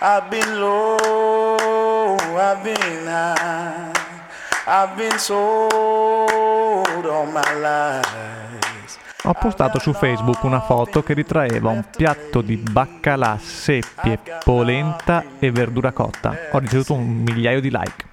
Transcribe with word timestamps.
I've 0.00 0.28
been 0.30 0.60
low, 0.60 2.16
I've 2.36 2.62
been 2.62 3.04
high, 3.04 3.90
I've 4.64 4.94
been 4.96 5.18
sold 5.18 7.04
all 7.04 7.26
my 7.26 7.42
life. 7.60 8.96
Ho 9.24 9.34
postato 9.34 9.80
su 9.80 9.92
Facebook 9.92 10.44
una 10.44 10.60
foto 10.60 11.02
che 11.02 11.14
ritraeva 11.14 11.70
un 11.70 11.82
piatto 11.90 12.42
di 12.42 12.56
baccalà, 12.56 13.38
seppie, 13.42 14.20
polenta 14.44 15.24
e 15.40 15.50
verdura 15.50 15.90
cotta. 15.90 16.32
Ho 16.52 16.58
ricevuto 16.58 16.94
un 16.94 17.24
migliaio 17.26 17.60
di 17.60 17.70
like. 17.70 18.06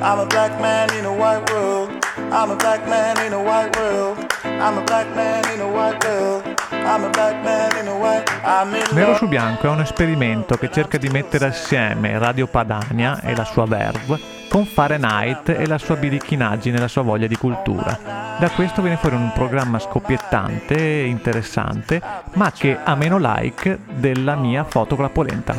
I'm 0.00 0.20
a 0.20 0.24
black 0.24 0.58
man 0.58 0.88
in 0.94 1.04
a 1.04 1.10
white 1.10 1.52
world. 1.52 1.90
I'm 2.30 2.50
a 2.50 2.56
black 2.56 2.86
man 2.86 3.22
in 3.26 3.34
a 3.34 3.38
white 3.38 3.78
world. 3.78 4.31
I'm 4.64 4.78
a 4.78 4.82
black 4.82 5.12
man 5.16 5.42
in 5.52 5.60
a 5.60 5.66
white 5.66 6.06
world. 6.06 6.44
I'm 6.70 7.02
a 7.02 7.10
black 7.10 7.42
man 7.42 7.76
in 7.80 7.88
a 7.88 7.96
white. 7.96 8.30
I'm 8.44 8.72
in 8.72 8.94
Nero 8.94 9.16
su 9.16 9.26
bianco 9.26 9.66
è 9.66 9.70
un 9.70 9.80
esperimento 9.80 10.56
che 10.56 10.70
cerca 10.70 10.98
di 10.98 11.08
mettere 11.08 11.46
assieme 11.46 12.16
Radio 12.16 12.46
Padania 12.46 13.20
e 13.22 13.34
la 13.34 13.42
sua 13.42 13.66
verve 13.66 14.20
con 14.48 14.64
Fahrenheit 14.64 15.48
e 15.48 15.66
la 15.66 15.78
sua 15.78 15.96
birichinaggine 15.96 16.76
e 16.76 16.80
la 16.80 16.86
sua 16.86 17.02
voglia 17.02 17.26
di 17.26 17.36
cultura. 17.36 17.98
Da 18.38 18.50
questo 18.50 18.82
viene 18.82 18.98
fuori 18.98 19.16
un 19.16 19.32
programma 19.32 19.80
scoppiettante 19.80 20.76
e 20.76 21.06
interessante, 21.06 22.00
ma 22.34 22.52
che 22.52 22.78
ha 22.80 22.94
meno 22.94 23.18
like 23.18 23.80
della 23.96 24.36
mia 24.36 24.62
foto 24.62 24.94
con 24.94 25.04
la 25.04 25.10
polenta. 25.10 25.54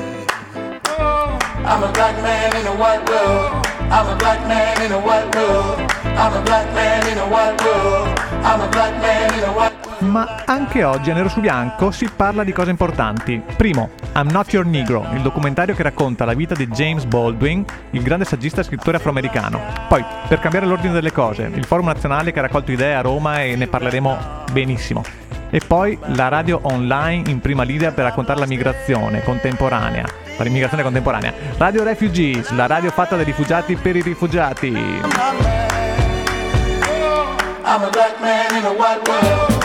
I'm 1.65 1.83
a 1.83 1.91
black 1.91 2.21
man 2.21 2.55
in 2.55 2.67
a 2.67 2.71
white 2.71 3.03
world. 3.09 3.65
I'm 3.89 4.07
a 4.07 4.15
black 4.15 4.45
man 4.47 4.81
in 4.81 4.91
a 4.93 4.97
white 4.97 5.35
world. 5.35 5.91
I'm 6.15 6.33
a 6.33 6.41
black 6.41 6.71
man 6.73 7.05
in 7.07 7.17
a 7.17 7.25
white 7.25 7.61
world. 7.63 7.72
Ma 10.03 10.43
anche 10.45 10.83
oggi 10.83 11.11
a 11.11 11.13
Nero 11.13 11.29
su 11.29 11.39
Bianco 11.39 11.89
si 11.91 12.09
parla 12.13 12.43
di 12.43 12.51
cose 12.51 12.69
importanti. 12.69 13.41
Primo, 13.55 13.91
I'm 14.15 14.29
Not 14.29 14.51
Your 14.51 14.65
Negro, 14.65 15.07
il 15.13 15.21
documentario 15.21 15.73
che 15.73 15.81
racconta 15.81 16.25
la 16.25 16.33
vita 16.33 16.53
di 16.53 16.67
James 16.67 17.05
Baldwin, 17.05 17.63
il 17.91 18.03
grande 18.03 18.25
saggista 18.25 18.61
e 18.61 18.63
scrittore 18.65 18.97
afroamericano. 18.97 19.61
Poi, 19.87 20.03
per 20.27 20.39
cambiare 20.39 20.65
l'ordine 20.65 20.93
delle 20.93 21.11
cose, 21.11 21.49
il 21.53 21.65
Forum 21.65 21.85
Nazionale 21.85 22.31
che 22.31 22.39
ha 22.39 22.43
raccolto 22.43 22.71
idee 22.71 22.95
a 22.95 23.01
Roma 23.01 23.41
e 23.41 23.55
ne 23.55 23.67
parleremo 23.67 24.17
benissimo. 24.51 25.03
E 25.49 25.61
poi 25.65 25.97
la 26.07 26.27
radio 26.27 26.59
online 26.63 27.29
in 27.29 27.39
prima 27.39 27.63
linea 27.63 27.91
per 27.91 28.03
raccontare 28.05 28.39
la 28.39 28.47
migrazione 28.47 29.23
contemporanea. 29.23 30.05
L'immigrazione 30.39 30.83
contemporanea. 30.83 31.33
Radio 31.57 31.83
Refugees, 31.83 32.49
la 32.51 32.67
radio 32.67 32.89
fatta 32.89 33.15
dai 33.15 33.23
rifugiati 33.23 33.75
per 33.75 33.95
i 33.95 34.01
rifugiati. 34.01 34.67
I'm 37.65 37.81
a 37.81 37.89
black 37.89 38.19
man 38.19 38.55
in 38.55 38.65
a 38.65 38.71
white 38.71 39.09
world. 39.09 39.62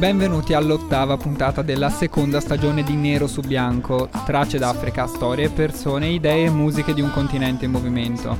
Benvenuti 0.00 0.54
all'ottava 0.54 1.16
puntata 1.16 1.62
della 1.62 1.88
seconda 1.88 2.40
stagione 2.40 2.82
di 2.82 2.94
Nero 2.94 3.26
su 3.26 3.42
Bianco, 3.42 4.08
tracce 4.24 4.58
d'Africa, 4.58 5.06
storie, 5.06 5.50
persone, 5.50 6.08
idee 6.08 6.46
e 6.46 6.50
musiche 6.50 6.94
di 6.94 7.00
un 7.00 7.12
continente 7.12 7.66
in 7.66 7.70
movimento. 7.70 8.36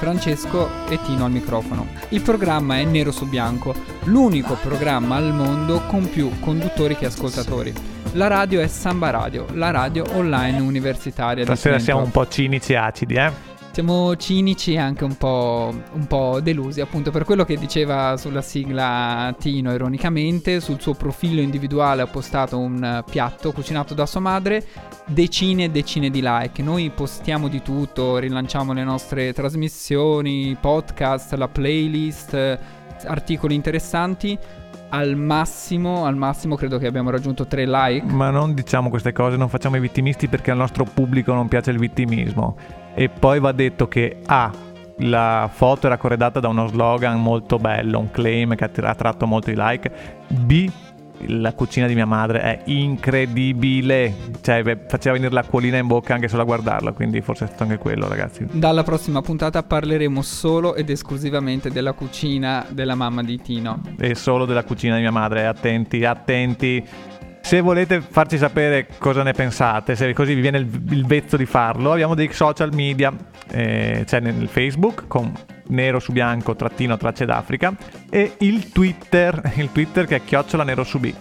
Francesco 0.00 0.88
e 0.88 0.98
Tino 1.04 1.26
al 1.26 1.30
microfono. 1.30 1.86
Il 2.08 2.22
programma 2.22 2.78
è 2.78 2.84
Nero 2.84 3.12
su 3.12 3.28
Bianco, 3.28 3.74
l'unico 4.04 4.54
programma 4.54 5.16
al 5.16 5.34
mondo 5.34 5.82
con 5.86 6.08
più 6.08 6.30
conduttori 6.40 6.96
che 6.96 7.04
ascoltatori. 7.04 7.72
La 8.12 8.26
radio 8.26 8.60
è 8.60 8.66
Samba 8.66 9.10
Radio, 9.10 9.46
la 9.52 9.70
radio 9.70 10.04
online 10.14 10.58
universitaria 10.58 11.44
Stasera 11.44 11.78
siamo 11.78 12.02
un 12.02 12.10
po' 12.10 12.26
cinici 12.26 12.72
e 12.72 12.76
acidi, 12.76 13.14
eh? 13.14 13.49
Siamo 13.72 14.16
cinici 14.16 14.72
e 14.72 14.78
anche 14.78 15.04
un 15.04 15.16
po', 15.16 15.72
un 15.92 16.06
po' 16.06 16.40
delusi, 16.42 16.80
appunto, 16.80 17.12
per 17.12 17.24
quello 17.24 17.44
che 17.44 17.56
diceva 17.56 18.16
sulla 18.16 18.42
sigla 18.42 19.32
Tino 19.38 19.72
ironicamente. 19.72 20.58
Sul 20.58 20.80
suo 20.80 20.94
profilo 20.94 21.40
individuale 21.40 22.02
ha 22.02 22.06
postato 22.06 22.58
un 22.58 23.02
piatto 23.08 23.52
cucinato 23.52 23.94
da 23.94 24.06
sua 24.06 24.20
madre, 24.20 24.66
decine 25.06 25.64
e 25.64 25.70
decine 25.70 26.10
di 26.10 26.20
like. 26.20 26.62
Noi 26.62 26.90
postiamo 26.90 27.46
di 27.46 27.62
tutto, 27.62 28.18
rilanciamo 28.18 28.72
le 28.72 28.82
nostre 28.82 29.32
trasmissioni, 29.32 30.56
podcast, 30.60 31.32
la 31.34 31.48
playlist, 31.48 32.58
articoli 33.06 33.54
interessanti. 33.54 34.36
Al 34.92 35.14
massimo, 35.14 36.04
al 36.04 36.16
massimo 36.16 36.56
credo 36.56 36.76
che 36.78 36.88
abbiamo 36.88 37.10
raggiunto 37.10 37.46
3 37.46 37.66
like. 37.66 38.12
Ma 38.12 38.30
non 38.30 38.52
diciamo 38.52 38.90
queste 38.90 39.12
cose, 39.12 39.36
non 39.36 39.48
facciamo 39.48 39.76
i 39.76 39.80
vittimisti 39.80 40.26
perché 40.26 40.50
al 40.50 40.56
nostro 40.56 40.82
pubblico 40.84 41.32
non 41.32 41.46
piace 41.46 41.70
il 41.70 41.78
vittimismo. 41.78 42.56
E 42.94 43.08
poi 43.08 43.40
va 43.40 43.52
detto 43.52 43.88
che 43.88 44.18
A. 44.26 44.50
La 45.02 45.48
foto 45.50 45.86
era 45.86 45.96
corredata 45.96 46.40
da 46.40 46.48
uno 46.48 46.66
slogan 46.66 47.20
molto 47.22 47.56
bello, 47.56 47.98
un 47.98 48.10
claim 48.10 48.54
che 48.54 48.64
ha 48.64 48.68
tra- 48.68 48.90
attratto 48.90 49.26
molti 49.26 49.54
like. 49.56 49.90
B. 50.28 50.70
La 51.26 51.52
cucina 51.52 51.86
di 51.86 51.94
mia 51.94 52.06
madre 52.06 52.40
è 52.40 52.62
incredibile, 52.64 54.14
cioè 54.40 54.62
beh, 54.62 54.84
faceva 54.88 55.14
venire 55.16 55.34
l'acquolina 55.34 55.76
in 55.76 55.86
bocca 55.86 56.14
anche 56.14 56.28
solo 56.28 56.42
a 56.42 56.44
guardarla, 56.46 56.92
quindi 56.92 57.20
forse 57.20 57.44
è 57.44 57.48
stato 57.48 57.64
anche 57.64 57.76
quello, 57.76 58.08
ragazzi. 58.08 58.46
Dalla 58.50 58.82
prossima 58.82 59.20
puntata 59.20 59.62
parleremo 59.62 60.22
solo 60.22 60.74
ed 60.74 60.88
esclusivamente 60.88 61.70
della 61.70 61.92
cucina 61.92 62.64
della 62.70 62.94
mamma 62.94 63.22
di 63.22 63.38
Tino. 63.38 63.82
E 63.98 64.14
solo 64.14 64.46
della 64.46 64.64
cucina 64.64 64.94
di 64.94 65.02
mia 65.02 65.10
madre, 65.10 65.46
attenti, 65.46 66.06
attenti. 66.06 66.82
Se 67.50 67.60
volete 67.62 68.00
farci 68.00 68.38
sapere 68.38 68.86
cosa 68.96 69.24
ne 69.24 69.32
pensate, 69.32 69.96
se 69.96 70.12
così 70.12 70.34
vi 70.34 70.40
viene 70.40 70.58
il, 70.58 70.68
il 70.90 71.04
vezzo 71.04 71.36
di 71.36 71.46
farlo, 71.46 71.90
abbiamo 71.90 72.14
dei 72.14 72.32
social 72.32 72.72
media, 72.72 73.12
eh, 73.50 74.04
c'è 74.06 74.20
nel 74.20 74.46
Facebook 74.46 75.08
con 75.08 75.32
nero 75.66 75.98
su 75.98 76.12
bianco 76.12 76.54
trattino 76.54 76.96
tracce 76.96 77.24
d'Africa 77.24 77.74
e 78.08 78.34
il 78.38 78.70
Twitter, 78.70 79.50
il 79.56 79.72
Twitter 79.72 80.06
che 80.06 80.14
è 80.14 80.24
chiocciola 80.24 80.62
nero 80.62 80.84
su 80.84 81.00
B. 81.00 81.12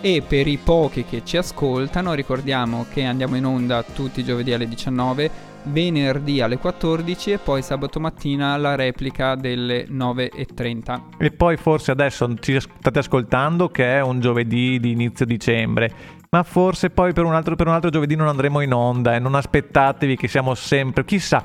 E 0.00 0.22
per 0.24 0.46
i 0.46 0.56
pochi 0.56 1.04
che 1.04 1.22
ci 1.24 1.36
ascoltano, 1.36 2.12
ricordiamo 2.12 2.86
che 2.88 3.02
andiamo 3.02 3.34
in 3.34 3.44
onda 3.44 3.82
tutti 3.82 4.20
i 4.20 4.24
giovedì 4.24 4.52
alle 4.52 4.68
19, 4.68 5.30
venerdì 5.64 6.40
alle 6.40 6.58
14 6.58 7.32
e 7.32 7.38
poi 7.38 7.62
sabato 7.62 8.00
mattina 8.00 8.56
la 8.56 8.74
replica 8.74 9.34
delle 9.34 9.86
9.30. 9.88 11.00
E 11.18 11.30
poi 11.30 11.56
forse 11.56 11.90
adesso 11.90 12.32
ci 12.40 12.58
state 12.60 12.98
ascoltando 12.98 13.68
che 13.68 13.96
è 13.96 14.00
un 14.00 14.20
giovedì 14.20 14.78
di 14.80 14.90
inizio 14.90 15.26
dicembre, 15.26 15.92
ma 16.30 16.42
forse 16.42 16.90
poi 16.90 17.12
per 17.12 17.24
un 17.24 17.34
altro, 17.34 17.56
per 17.56 17.66
un 17.66 17.74
altro 17.74 17.90
giovedì 17.90 18.16
non 18.16 18.28
andremo 18.28 18.60
in 18.60 18.72
onda 18.72 19.14
e 19.14 19.18
non 19.18 19.34
aspettatevi 19.34 20.16
che 20.16 20.28
siamo 20.28 20.54
sempre, 20.54 21.04
chissà, 21.04 21.44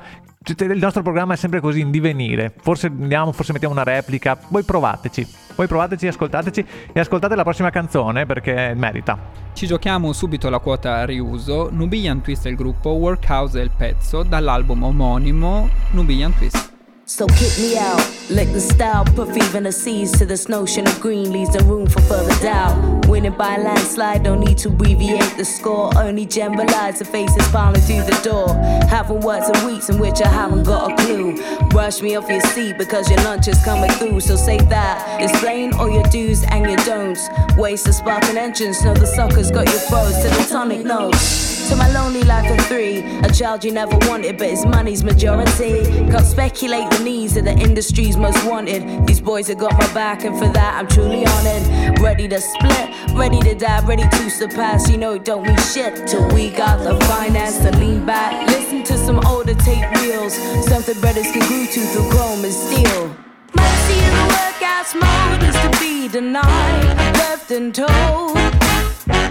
il 0.56 0.78
nostro 0.78 1.02
programma 1.02 1.34
è 1.34 1.36
sempre 1.36 1.60
così 1.60 1.80
in 1.80 1.90
divenire, 1.90 2.52
forse 2.60 2.86
andiamo, 2.86 3.32
forse 3.32 3.52
mettiamo 3.52 3.74
una 3.74 3.84
replica, 3.84 4.38
voi 4.48 4.62
provateci, 4.62 5.26
voi 5.56 5.66
provateci, 5.66 6.06
ascoltateci 6.06 6.66
e 6.92 7.00
ascoltate 7.00 7.34
la 7.34 7.42
prossima 7.42 7.70
canzone 7.70 8.26
perché 8.26 8.74
merita. 8.74 9.18
Ci 9.52 9.66
giochiamo 9.66 10.12
subito 10.12 10.48
la 10.48 10.60
quota 10.60 11.04
riuso, 11.04 11.68
Nubian 11.70 12.20
Twist 12.22 12.46
è 12.46 12.50
il 12.50 12.56
gruppo, 12.56 12.90
Workhouse 12.90 13.60
è 13.60 13.62
il 13.62 13.70
pezzo, 13.76 14.22
dall'album 14.22 14.84
omonimo 14.84 15.68
Nubian 15.90 16.34
Twist. 16.34 16.77
So 17.08 17.26
kick 17.26 17.58
me 17.58 17.78
out, 17.78 18.06
lick 18.28 18.52
the 18.52 18.60
style, 18.60 19.02
put 19.02 19.34
even 19.34 19.62
the 19.62 19.72
seas 19.72 20.12
to 20.18 20.26
this 20.26 20.46
notion 20.46 20.86
of 20.86 21.00
green 21.00 21.32
leaves 21.32 21.54
the 21.56 21.64
room 21.64 21.88
for 21.88 22.02
further 22.02 22.38
doubt. 22.42 23.08
Winning 23.08 23.32
by 23.32 23.56
landslide, 23.56 24.24
don't 24.24 24.40
need 24.40 24.58
to 24.58 24.68
abbreviate 24.68 25.34
the 25.38 25.44
score, 25.44 25.90
only 25.96 26.26
generalize 26.26 26.98
the 26.98 27.06
faces 27.06 27.48
piling 27.48 27.80
through 27.80 28.02
the 28.02 28.20
door. 28.22 28.54
Having 28.90 29.20
words 29.20 29.48
in 29.48 29.66
weeks 29.66 29.88
in 29.88 29.98
which 29.98 30.20
I 30.20 30.28
haven't 30.28 30.64
got 30.64 30.92
a 30.92 30.96
clue. 31.02 31.42
Brush 31.70 32.02
me 32.02 32.14
off 32.14 32.28
your 32.28 32.42
seat 32.42 32.76
because 32.76 33.10
your 33.10 33.22
lunch 33.24 33.48
is 33.48 33.58
coming 33.64 33.90
through, 33.92 34.20
so 34.20 34.36
say 34.36 34.58
that. 34.58 35.18
Explain 35.18 35.72
all 35.72 35.90
your 35.90 36.04
do's 36.04 36.44
and 36.44 36.66
your 36.66 36.76
don'ts. 36.84 37.26
Waste 37.56 37.86
the 37.86 37.94
spark 37.94 38.24
and 38.24 38.36
entrance, 38.36 38.84
know 38.84 38.92
the 38.92 39.06
suckers 39.06 39.50
got 39.50 39.66
your 39.66 39.80
froze 39.88 40.14
to 40.18 40.28
the 40.28 40.46
tonic 40.50 40.84
notes. 40.84 41.48
To 41.70 41.76
my 41.76 41.90
lonely 41.92 42.22
life 42.22 42.50
of 42.50 42.64
three, 42.66 43.00
a 43.20 43.30
child 43.30 43.62
you 43.62 43.72
never 43.72 43.96
wanted, 44.08 44.38
but 44.38 44.48
his 44.48 44.64
money's 44.64 45.04
majority. 45.04 45.84
Can't 46.10 46.24
speculate 46.24 46.97
needs 47.02 47.36
of 47.36 47.44
the 47.44 47.52
industry's 47.52 48.16
most 48.16 48.44
wanted. 48.44 49.06
These 49.06 49.20
boys 49.20 49.48
have 49.48 49.58
got 49.58 49.72
my 49.72 49.92
back, 49.94 50.24
and 50.24 50.36
for 50.38 50.48
that 50.48 50.74
I'm 50.78 50.88
truly 50.88 51.24
honored. 51.26 51.98
Ready 52.00 52.28
to 52.28 52.40
split, 52.40 52.90
ready 53.14 53.40
to 53.40 53.54
die, 53.54 53.84
ready 53.86 54.02
to 54.08 54.30
surpass. 54.30 54.90
You 54.90 54.98
know 54.98 55.14
it 55.14 55.24
don't 55.24 55.42
mean 55.42 55.56
shit 55.58 56.06
till 56.06 56.28
we 56.34 56.50
got 56.50 56.82
the 56.84 56.98
finance 57.06 57.58
to 57.58 57.70
lean 57.78 58.04
back. 58.06 58.46
Listen 58.48 58.82
to 58.84 58.96
some 58.96 59.20
older 59.26 59.54
tape 59.54 59.90
reels, 60.00 60.34
something 60.66 60.98
brothers 61.00 61.30
can 61.32 61.46
glue 61.48 61.66
to 61.66 61.80
through 61.86 62.10
chrome 62.10 62.44
and 62.44 62.52
steel. 62.52 63.16
Mercy 63.54 63.98
in 63.98 64.12
the 64.18 64.26
workouts 64.34 64.94
mode 64.94 65.42
is 65.48 65.56
to 65.62 65.80
be 65.80 66.08
denied, 66.08 66.96
left 67.14 67.50
and 67.50 67.74
told. 67.74 68.34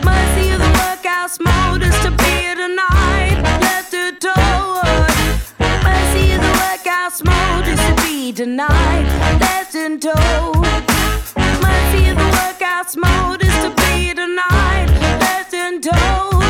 Mercy 0.04 0.50
of 0.52 0.60
the 0.60 0.72
workhouse 0.82 1.40
mode 1.40 1.84
is 1.84 1.98
to 2.00 2.12
be 2.12 2.56
denied, 2.56 3.42
left 3.62 3.94
and 3.94 4.20
told. 4.20 5.17
Workhouse 6.88 7.22
mode 7.22 7.68
is 7.68 7.80
to 7.80 7.96
be 8.08 8.32
denied, 8.32 9.06
left 9.42 9.76
and 9.76 10.02
told. 10.02 10.56
Mercy 11.62 12.08
of 12.08 12.16
the 12.16 12.30
workhouse 12.40 12.96
mode 12.96 13.44
is 13.44 13.54
to 13.64 13.74
be 13.76 14.14
denied, 14.14 14.90
left 15.20 15.54
and 15.54 15.86
untold. 15.86 16.44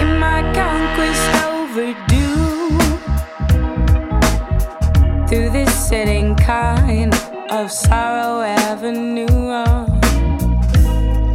In 0.00 0.16
my 0.20 0.42
conquest 0.54 1.24
overdue. 1.42 2.78
Through 5.26 5.50
this 5.50 5.88
sitting 5.88 6.36
kind 6.36 7.12
of 7.50 7.68
sorrow 7.72 8.42
avenue. 8.42 9.26
Uh, 9.26 9.86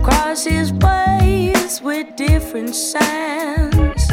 crosses 0.02 0.72
ways 0.72 1.82
with 1.82 2.16
different 2.16 2.74
sands. 2.74 4.08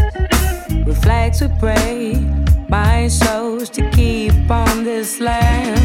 With 0.84 1.00
flags 1.00 1.40
we 1.40 2.43
my 2.68 3.08
souls 3.08 3.68
to 3.70 3.88
keep 3.90 4.50
on 4.50 4.84
this 4.84 5.20
land. 5.20 5.83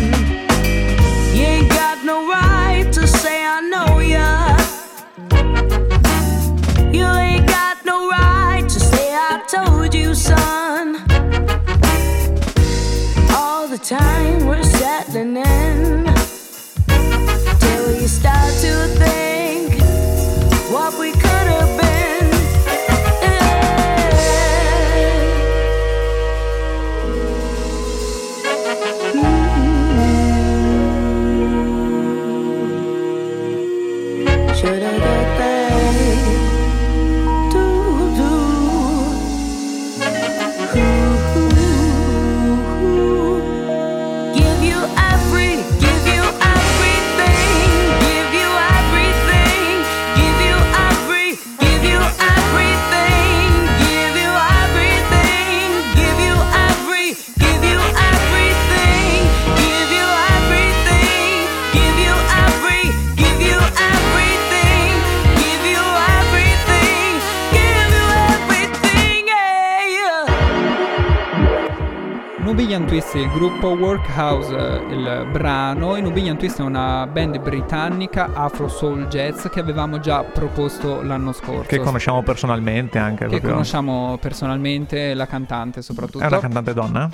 Gruppo 73.34 73.70
Workhouse, 73.70 74.84
il 74.90 75.28
brano, 75.32 75.96
e 75.96 76.02
Nubian 76.02 76.36
Twist 76.38 76.60
è 76.60 76.64
una 76.64 77.08
band 77.08 77.40
britannica 77.40 78.32
afro 78.34 78.68
soul 78.68 79.08
jazz 79.08 79.48
che 79.48 79.60
avevamo 79.60 80.00
già 80.00 80.24
proposto 80.24 81.02
l'anno 81.04 81.32
scorso. 81.32 81.68
Che 81.68 81.80
conosciamo 81.80 82.24
personalmente 82.24 82.98
anche. 82.98 83.26
Che 83.26 83.30
proprio. 83.30 83.52
conosciamo 83.52 84.18
personalmente, 84.20 85.14
la 85.14 85.28
cantante 85.28 85.82
soprattutto. 85.82 86.24
È 86.24 86.28
una 86.28 86.40
cantante 86.40 86.74
donna? 86.74 87.10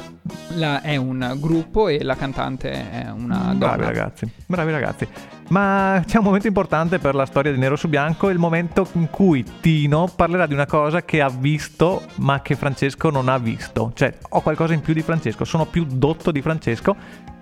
La- 0.56 0.82
è 0.82 0.96
un 0.96 1.36
gruppo 1.38 1.90
e 1.90 2.02
la 2.02 2.16
cantante 2.16 2.72
è 2.72 3.12
una 3.12 3.54
donna. 3.54 3.76
Bravi 3.76 3.84
ragazzi, 3.84 4.32
bravi 4.48 4.72
ragazzi. 4.72 5.08
Ma 5.50 6.02
c'è 6.06 6.18
un 6.18 6.24
momento 6.24 6.48
importante 6.48 6.98
per 6.98 7.14
la 7.14 7.26
storia 7.26 7.52
di 7.52 7.60
Nero 7.60 7.76
su 7.76 7.88
Bianco, 7.88 8.30
il 8.30 8.40
momento 8.40 8.88
in 8.94 9.10
cui 9.10 9.46
Tino 9.62 10.10
parlerà 10.14 10.48
di 10.48 10.54
una 10.54 10.66
cosa 10.66 11.04
che 11.04 11.22
ha 11.22 11.30
visto 11.30 12.02
ma 12.16 12.42
che 12.42 12.56
Francesco 12.56 13.10
non 13.12 13.30
ha 13.30 13.38
visto. 13.38 13.92
Cioè, 13.94 14.18
ho 14.30 14.42
qualcosa 14.42 14.74
in 14.74 14.82
più 14.82 14.94
di 14.94 15.02
Francesco, 15.04 15.46
sono 15.46 15.66
più 15.66 15.86
dotto 15.88 16.32
di 16.32 16.42
Francesco 16.42 16.96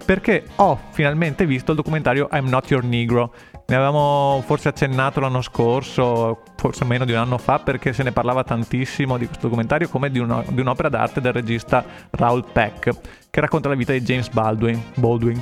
perché 0.03 0.43
ho 0.57 0.77
finalmente 0.91 1.45
visto 1.45 1.71
il 1.71 1.77
documentario 1.77 2.27
I'm 2.31 2.49
Not 2.49 2.69
Your 2.69 2.83
Negro. 2.83 3.33
Ne 3.65 3.75
avevamo 3.75 4.43
forse 4.45 4.67
accennato 4.67 5.21
l'anno 5.21 5.41
scorso, 5.41 6.41
forse 6.57 6.83
meno 6.83 7.05
di 7.05 7.13
un 7.13 7.19
anno 7.19 7.37
fa, 7.37 7.59
perché 7.59 7.93
se 7.93 8.03
ne 8.03 8.11
parlava 8.11 8.43
tantissimo 8.43 9.17
di 9.17 9.25
questo 9.25 9.47
documentario 9.47 9.87
come 9.87 10.11
di, 10.11 10.19
una- 10.19 10.43
di 10.45 10.59
un'opera 10.59 10.89
d'arte 10.89 11.21
del 11.21 11.31
regista 11.31 11.83
Raoul 12.09 12.43
Peck, 12.51 12.89
che 13.29 13.39
racconta 13.39 13.69
la 13.69 13.75
vita 13.75 13.93
di 13.93 14.01
James 14.01 14.27
Baldwin. 14.27 14.81
Baldwin. 14.95 15.41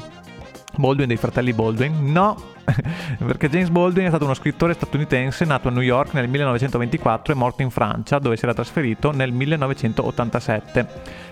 Baldwin 0.76 1.08
dei 1.08 1.18
fratelli 1.18 1.54
Baldwin? 1.54 2.12
No, 2.12 2.36
perché 3.26 3.50
James 3.50 3.70
Baldwin 3.70 4.06
è 4.06 4.10
stato 4.10 4.26
uno 4.26 4.34
scrittore 4.34 4.74
statunitense 4.74 5.46
nato 5.46 5.68
a 5.68 5.72
New 5.72 5.82
York 5.82 6.14
nel 6.14 6.28
1924 6.28 7.34
e 7.34 7.36
morto 7.36 7.62
in 7.62 7.70
Francia, 7.70 8.20
dove 8.20 8.38
si 8.38 8.44
era 8.46 8.54
trasferito 8.54 9.12
nel 9.12 9.32
1987. 9.32 10.88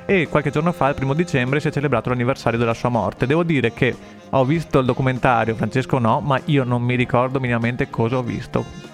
E 0.05 0.27
qualche 0.27 0.49
giorno 0.49 0.71
fa, 0.71 0.89
il 0.89 0.95
primo 0.95 1.13
dicembre, 1.13 1.59
si 1.59 1.67
è 1.67 1.71
celebrato 1.71 2.09
l'anniversario 2.09 2.59
della 2.59 2.73
sua 2.73 2.89
morte. 2.89 3.27
Devo 3.27 3.43
dire 3.43 3.73
che 3.73 3.95
ho 4.29 4.45
visto 4.45 4.79
il 4.79 4.85
documentario, 4.85 5.55
Francesco 5.55 5.99
no, 5.99 6.19
ma 6.19 6.39
io 6.45 6.63
non 6.63 6.81
mi 6.81 6.95
ricordo 6.95 7.39
minimamente 7.39 7.89
cosa 7.89 8.17
ho 8.17 8.23
visto. 8.23 8.88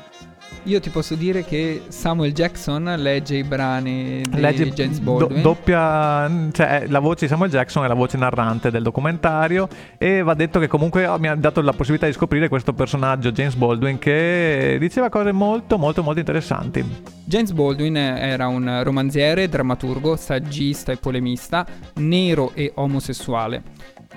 Io 0.66 0.80
ti 0.80 0.90
posso 0.90 1.14
dire 1.14 1.46
che 1.46 1.84
Samuel 1.90 2.34
Jackson 2.34 2.92
legge 2.98 3.36
i 3.36 3.44
brani 3.44 4.24
di 4.28 4.40
Legge 4.40 4.72
James 4.72 5.00
do- 5.00 5.18
Baldwin. 5.18 5.42
doppia, 5.44 6.50
cioè 6.52 6.86
la 6.88 6.98
voce 6.98 7.26
di 7.26 7.28
Samuel 7.32 7.52
Jackson 7.52 7.84
è 7.84 7.88
la 7.88 7.94
voce 7.94 8.18
narrante 8.18 8.72
del 8.72 8.82
documentario 8.82 9.68
e 10.00 10.24
va 10.24 10.34
detto 10.34 10.58
che 10.58 10.68
comunque 10.68 11.08
mi 11.20 11.28
ha 11.28 11.36
dato 11.36 11.62
la 11.62 11.72
possibilità 11.72 12.08
di 12.08 12.14
scoprire 12.14 12.50
questo 12.50 12.74
personaggio 12.74 13.32
James 13.32 13.54
Baldwin 13.54 14.00
che 14.00 14.78
diceva 14.80 15.10
cose 15.10 15.32
molto 15.32 15.78
molto 15.78 16.02
molto 16.02 16.18
interessanti. 16.20 16.84
James 17.26 17.52
Baldwin 17.52 17.98
era 17.98 18.48
un 18.48 18.82
romanziere, 18.84 19.48
drammaturgo, 19.48 20.16
saggista 20.16 20.92
e 20.92 20.98
polemista, 20.98 21.64
nero 21.98 22.54
e 22.56 22.72
omosessuale. 22.74 23.62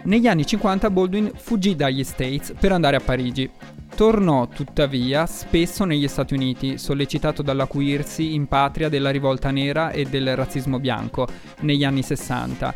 Negli 0.05 0.27
anni 0.27 0.47
50 0.47 0.89
Baldwin 0.89 1.31
fuggì 1.35 1.77
dagli 1.77 2.05
States 2.05 2.55
per 2.59 2.73
andare 2.73 2.97
a 2.97 3.01
Parigi. 3.01 3.51
Tornò 3.99 4.47
tuttavia 4.47 5.27
spesso 5.27 5.85
negli 5.85 6.07
Stati 6.07 6.33
Uniti, 6.33 6.79
sollecitato 6.79 7.43
dall'acuirsi 7.43 8.33
in 8.33 8.47
patria 8.47 8.89
della 8.89 9.11
rivolta 9.11 9.51
nera 9.51 9.91
e 9.91 10.05
del 10.05 10.37
razzismo 10.37 10.79
bianco 10.79 11.27
negli 11.63 11.83
anni 11.83 12.05
60. 12.05 12.75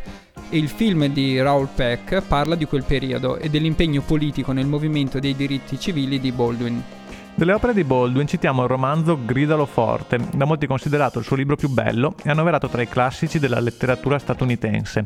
E 0.49 0.57
il 0.57 0.67
film 0.67 1.05
di 1.05 1.41
Raoul 1.41 1.69
Peck 1.73 2.23
parla 2.23 2.55
di 2.55 2.65
quel 2.65 2.83
periodo 2.83 3.37
e 3.37 3.49
dell'impegno 3.49 4.01
politico 4.01 4.51
nel 4.51 4.65
movimento 4.65 5.19
dei 5.19 5.33
diritti 5.33 5.79
civili 5.79 6.19
di 6.19 6.33
Baldwin. 6.33 6.83
Delle 7.35 7.53
opere 7.53 7.73
di 7.73 7.85
Baldwin 7.85 8.27
citiamo 8.27 8.63
il 8.63 8.67
romanzo 8.67 9.17
Gridalo 9.23 9.65
forte, 9.65 10.19
da 10.33 10.43
molti 10.43 10.67
considerato 10.67 11.19
il 11.19 11.25
suo 11.25 11.37
libro 11.37 11.55
più 11.55 11.69
bello 11.69 12.15
e 12.21 12.31
annoverato 12.31 12.67
tra 12.67 12.81
i 12.81 12.89
classici 12.89 13.39
della 13.39 13.61
letteratura 13.61 14.19
statunitense. 14.19 15.05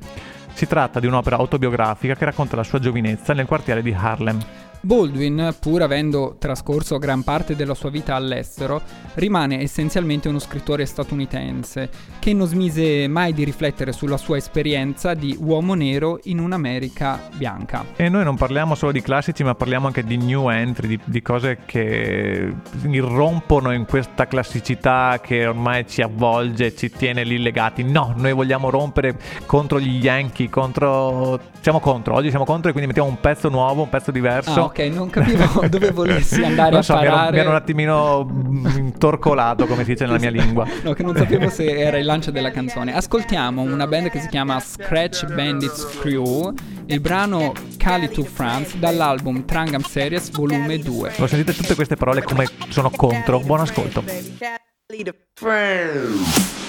Si 0.52 0.66
tratta 0.66 1.00
di 1.00 1.06
un'opera 1.06 1.36
autobiografica 1.36 2.16
che 2.16 2.26
racconta 2.26 2.56
la 2.56 2.64
sua 2.64 2.80
giovinezza 2.80 3.34
nel 3.34 3.46
quartiere 3.46 3.84
di 3.84 3.94
Harlem. 3.94 4.40
Baldwin, 4.88 5.54
pur 5.60 5.82
avendo 5.82 6.38
trascorso 6.40 6.98
gran 6.98 7.22
parte 7.22 7.58
della 7.58 7.74
sua 7.74 7.90
vita 7.90 8.16
all'estero, 8.16 8.82
rimane 9.16 9.62
essenzialmente 9.62 10.30
uno 10.30 10.40
scrittore 10.40 10.86
statunitense 10.86 11.90
che 12.20 12.32
non 12.32 12.48
smise 12.48 13.06
mai 13.10 13.34
di 13.34 13.44
riflettere 13.44 13.92
sulla 13.92 14.16
sua 14.16 14.38
esperienza 14.38 15.14
di 15.14 15.38
uomo 15.42 15.74
nero 15.74 16.22
in 16.24 16.40
un'America 16.40 17.20
bianca. 17.34 17.84
E 17.98 18.08
noi 18.08 18.24
non 18.24 18.38
parliamo 18.38 18.76
solo 18.76 18.94
di 18.94 19.02
classici, 19.02 19.44
ma 19.44 19.56
parliamo 19.56 19.88
anche 19.88 20.06
di 20.06 20.16
new 20.16 20.48
entry, 20.48 20.88
di, 20.88 21.00
di 21.04 21.22
cose 21.22 21.58
che 21.66 22.54
irrompono 22.84 23.74
in 23.74 23.84
questa 23.86 24.26
classicità 24.26 25.20
che 25.22 25.46
ormai 25.48 25.86
ci 25.86 26.02
avvolge, 26.02 26.74
ci 26.74 26.90
tiene 26.90 27.26
lì 27.26 27.40
legati. 27.40 27.84
No, 27.84 28.14
noi 28.16 28.32
vogliamo 28.32 28.70
rompere 28.70 29.18
contro 29.46 29.82
gli 29.82 30.02
Yankee, 30.02 30.48
contro... 30.50 31.56
Siamo 31.60 31.82
contro, 31.82 32.14
oggi 32.14 32.30
siamo 32.30 32.46
contro 32.46 32.70
e 32.70 32.72
quindi 32.72 32.88
mettiamo 32.88 33.10
un 33.10 33.20
pezzo 33.20 33.50
nuovo, 33.50 33.82
un 33.82 33.90
pezzo 33.90 34.12
diverso. 34.12 34.68
Ah, 34.68 34.72
ok, 34.78 34.94
non 34.94 35.10
capivo 35.10 35.66
dove 35.68 35.92
volessi 35.92 36.44
andare 36.44 36.70
non 36.70 36.80
a 36.80 36.84
so, 36.84 36.94
mi 36.96 37.02
ero- 37.02 37.12
parare. 37.12 37.32
Mi 37.32 37.40
ero, 37.40 37.50
un 37.50 37.56
attimino 37.56 38.26
mm, 38.26 38.68
intorcolato, 38.78 39.66
come 39.66 39.84
si 39.84 39.92
dice 39.92 40.06
nella 40.06 40.20
mia 40.20 40.30
lingua. 40.30 40.66
No, 40.88 40.94
che 40.94 41.04
non 41.04 41.16
sapevo 41.16 41.50
se 41.50 41.66
era 41.66 41.98
il 41.98 42.06
lancio 42.06 42.32
della 42.32 42.52
canzone. 42.52 42.96
Ascoltiamo 42.96 43.62
una 43.62 43.88
band 43.88 44.10
che 44.10 44.20
si 44.20 44.28
chiama 44.28 44.60
Scratch 44.60 45.26
Bandits 45.34 45.86
Crew, 46.00 46.54
il 46.86 47.00
brano 47.02 47.52
Cali 47.78 48.10
to 48.10 48.24
France 48.24 48.78
dall'album 48.78 49.44
Trangam 49.46 49.82
Series 49.82 50.30
volume 50.32 50.78
2. 50.78 51.14
Lo 51.18 51.28
sentite 51.28 51.54
tutte 51.54 51.76
queste 51.76 51.96
parole 51.96 52.22
come 52.22 52.48
sono 52.70 52.90
contro. 52.90 53.40
Buon 53.40 53.62
ascolto. 53.62 54.04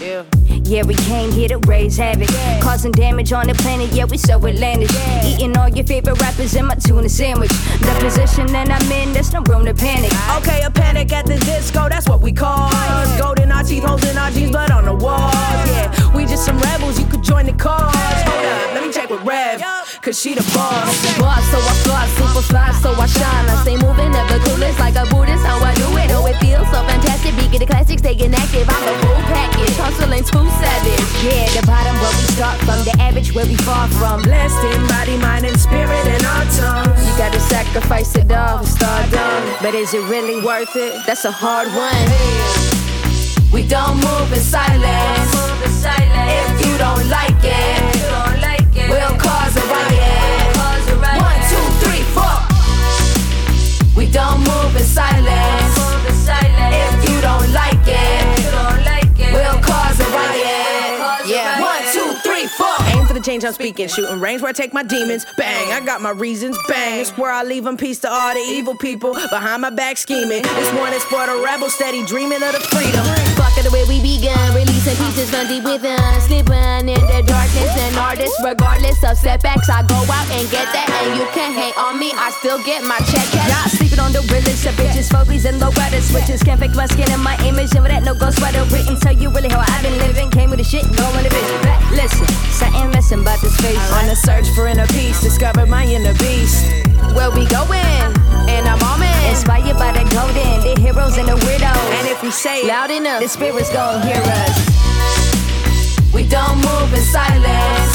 Yeah, 0.00 0.24
we 0.66 0.94
came 0.94 1.30
here 1.30 1.48
to 1.48 1.58
raise 1.58 1.96
havoc, 1.96 2.28
causing 2.60 2.92
damage 2.92 3.32
on 3.32 3.46
the 3.46 3.54
planet. 3.54 3.92
Yeah, 3.92 4.04
we 4.04 4.18
so 4.18 4.34
outlandish. 4.34 4.90
Eating 5.24 5.56
all 5.56 5.68
your 5.68 5.84
favorite 5.84 6.20
rappers 6.20 6.54
in 6.54 6.66
my 6.66 6.74
tuna 6.74 7.08
sandwich. 7.08 7.50
The 7.80 7.96
position 8.00 8.46
that 8.48 8.70
I'm 8.70 8.92
in, 8.92 9.12
there's 9.12 9.32
no 9.32 9.40
room 9.42 9.64
to 9.66 9.74
panic. 9.74 10.12
Okay, 10.38 10.62
a 10.62 10.70
panic 10.70 11.12
at 11.12 11.26
the 11.26 11.36
disco, 11.36 11.88
that's 11.88 12.08
what 12.08 12.20
we 12.20 12.32
call. 12.32 12.70
Gold 13.18 13.40
in 13.40 13.52
our 13.52 13.62
teeth, 13.62 13.84
holes 13.84 14.04
in 14.04 14.16
our 14.18 14.30
jeans, 14.30 14.50
blood 14.50 14.70
on 14.70 14.84
the 14.84 14.94
walls. 14.94 15.34
Yeah, 15.34 16.14
we 16.14 16.24
just 16.24 16.44
some 16.44 16.58
rebels, 16.58 16.98
you 16.98 17.06
could 17.06 17.22
join 17.22 17.46
the 17.46 17.52
cause. 17.52 17.94
Hold 17.94 18.44
up, 18.44 18.74
let 18.74 18.82
me 18.84 18.92
check 18.92 19.10
with 19.10 19.22
Rev, 19.22 19.60
cause 20.00 20.21
she 20.21 20.35
the 20.35 20.43
boss. 20.55 20.95
Boss, 21.19 21.45
so 21.50 21.59
I 21.59 21.75
floss, 21.83 22.11
super 22.19 22.43
fly, 22.43 22.71
so 22.83 22.93
I 22.93 23.07
shine. 23.07 23.47
I 23.49 23.57
stay 23.62 23.76
moving, 23.76 24.11
never 24.12 24.38
clueless, 24.45 24.78
like 24.78 24.97
a 24.97 25.05
Buddhist, 25.11 25.45
how 25.45 25.59
I 25.59 25.75
do 25.75 25.88
it. 25.97 26.11
Oh, 26.12 26.26
it 26.26 26.37
feels 26.38 26.67
so 26.71 26.83
fantastic, 26.85 27.35
beat 27.37 27.59
the 27.59 27.67
classics, 27.67 28.02
staying 28.02 28.35
active. 28.35 28.69
I'm 28.69 28.83
a 28.88 28.95
full 29.02 29.23
package, 29.33 29.76
hustling 29.76 30.25
too 30.25 30.47
savage. 30.61 31.09
Yeah, 31.25 31.47
the 31.55 31.67
bottom 31.67 31.95
where 31.99 32.14
we 32.14 32.25
start 32.37 32.59
from, 32.67 32.85
the 32.85 32.95
average 33.00 33.35
where 33.35 33.47
we 33.47 33.57
far 33.57 33.88
from. 33.99 34.23
Blessed 34.23 34.64
in 34.75 34.87
body, 34.87 35.17
mind, 35.19 35.47
and 35.47 35.59
spirit, 35.59 36.05
and 36.07 36.25
our 36.25 36.45
tongues. 36.59 37.00
You 37.07 37.12
gotta 37.19 37.40
sacrifice 37.40 38.14
it 38.17 38.31
all, 38.33 38.64
start 38.64 39.11
done. 39.11 39.43
But 39.62 39.75
is 39.75 39.95
it 39.95 40.02
really 40.09 40.45
worth 40.45 40.75
it? 40.76 40.95
That's 41.07 41.25
a 41.25 41.33
hard 41.33 41.69
one. 41.75 42.07
We 43.52 43.67
don't 43.67 43.97
move 43.97 44.33
in 44.33 44.40
silence. 44.40 45.33
If 45.90 46.67
you 46.67 46.76
don't 46.78 47.09
like 47.09 47.43
it. 47.43 47.98
Change 63.38 63.49
I'm 63.49 63.54
speaking. 63.54 63.88
Shooting 63.88 64.21
range 64.21 64.42
where 64.42 64.50
I 64.50 64.52
take 64.52 64.73
my 64.73 64.83
demons. 64.83 65.25
Bang, 65.37 65.73
I 65.73 65.85
got 65.85 66.00
my 66.00 66.11
reasons. 66.11 66.59
Bang, 66.66 67.00
it's 67.00 67.16
where 67.16 67.30
I 67.30 67.42
leave 67.42 67.64
them 67.64 67.76
peace 67.76 68.00
to 68.00 68.11
all 68.11 68.35
the 68.35 68.40
evil 68.40 68.76
people 68.76 69.14
behind 69.14 69.62
my 69.62 69.71
back 69.71 69.97
scheming. 69.97 70.42
This 70.42 70.73
one 70.75 70.92
is 70.92 71.04
for 71.04 71.26
the 71.26 71.40
rebel 71.45 71.68
steady 71.68 72.04
dreaming 72.04 72.42
of 72.42 72.52
the 72.52 72.61
freedom. 72.61 73.27
Fuck 73.58 73.66
the 73.66 73.74
way 73.74 73.82
we 73.90 73.98
begun, 73.98 74.54
releasing 74.54 74.94
pieces 75.02 75.34
from 75.34 75.50
deep 75.50 75.66
within, 75.66 75.98
slipping 76.22 76.86
in 76.86 77.02
the 77.10 77.26
darkness 77.26 77.74
and 77.74 77.96
artists, 77.98 78.38
regardless 78.38 79.02
of 79.02 79.18
setbacks. 79.18 79.66
I 79.68 79.82
go 79.82 79.98
out 79.98 80.30
and 80.30 80.46
get 80.46 80.70
that, 80.70 80.86
and 80.86 81.18
you 81.18 81.26
can 81.34 81.50
hate 81.50 81.74
on 81.74 81.98
me. 81.98 82.14
I 82.14 82.30
still 82.38 82.62
get 82.62 82.86
my 82.86 83.02
check. 83.10 83.26
Y'all 83.34 83.66
sleeping 83.66 83.98
on 83.98 84.14
the 84.14 84.22
realest 84.30 84.62
of 84.62 84.78
bitches, 84.78 85.10
phobies 85.10 85.44
and 85.44 85.58
low 85.58 85.74
rider 85.74 85.98
switches. 85.98 86.40
Can't 86.40 86.60
fake 86.60 86.78
my 86.78 86.86
skin 86.86 87.10
and 87.10 87.18
my 87.18 87.34
image, 87.42 87.74
and 87.74 87.82
with 87.82 87.90
that 87.90 88.06
no 88.06 88.14
ghost 88.14 88.38
sweater 88.38 88.62
written. 88.70 88.94
Tell 88.94 89.16
you 89.18 89.26
really 89.26 89.50
how 89.50 89.58
I've 89.58 89.82
been 89.82 89.98
living. 89.98 90.30
Came 90.30 90.54
with 90.54 90.62
the 90.62 90.64
shit, 90.64 90.86
going 90.94 91.26
to 91.26 91.30
bitch. 91.30 91.50
Back, 91.66 91.82
listen, 91.90 92.30
something 92.54 92.94
missing 92.94 93.26
about 93.26 93.42
this 93.42 93.58
face. 93.58 93.82
On 93.98 94.06
a 94.06 94.14
search 94.14 94.46
for 94.54 94.70
inner 94.70 94.86
peace, 94.94 95.18
discover 95.18 95.66
my 95.66 95.82
inner 95.82 96.14
beast. 96.14 96.62
Where 97.10 97.34
we 97.34 97.42
going? 97.50 98.06
In 98.46 98.62
a 98.70 98.78
moment. 98.78 99.18
Inspired 99.26 99.76
by 99.76 99.92
the 99.92 100.06
golden, 100.14 100.62
the 100.62 100.78
heroes 100.80 101.18
and 101.18 101.26
the 101.26 101.36
weirdos. 101.42 101.67
If 102.18 102.25
we 102.25 102.30
say 102.32 102.62
it, 102.62 102.66
Loud 102.66 102.90
enough, 102.90 103.22
the 103.22 103.28
spirits 103.28 103.72
gon' 103.72 104.02
hear 104.02 104.20
us. 104.20 104.58
we 106.12 106.26
don't 106.26 106.56
move 106.56 106.92
in 106.92 107.00
silence. 107.00 107.94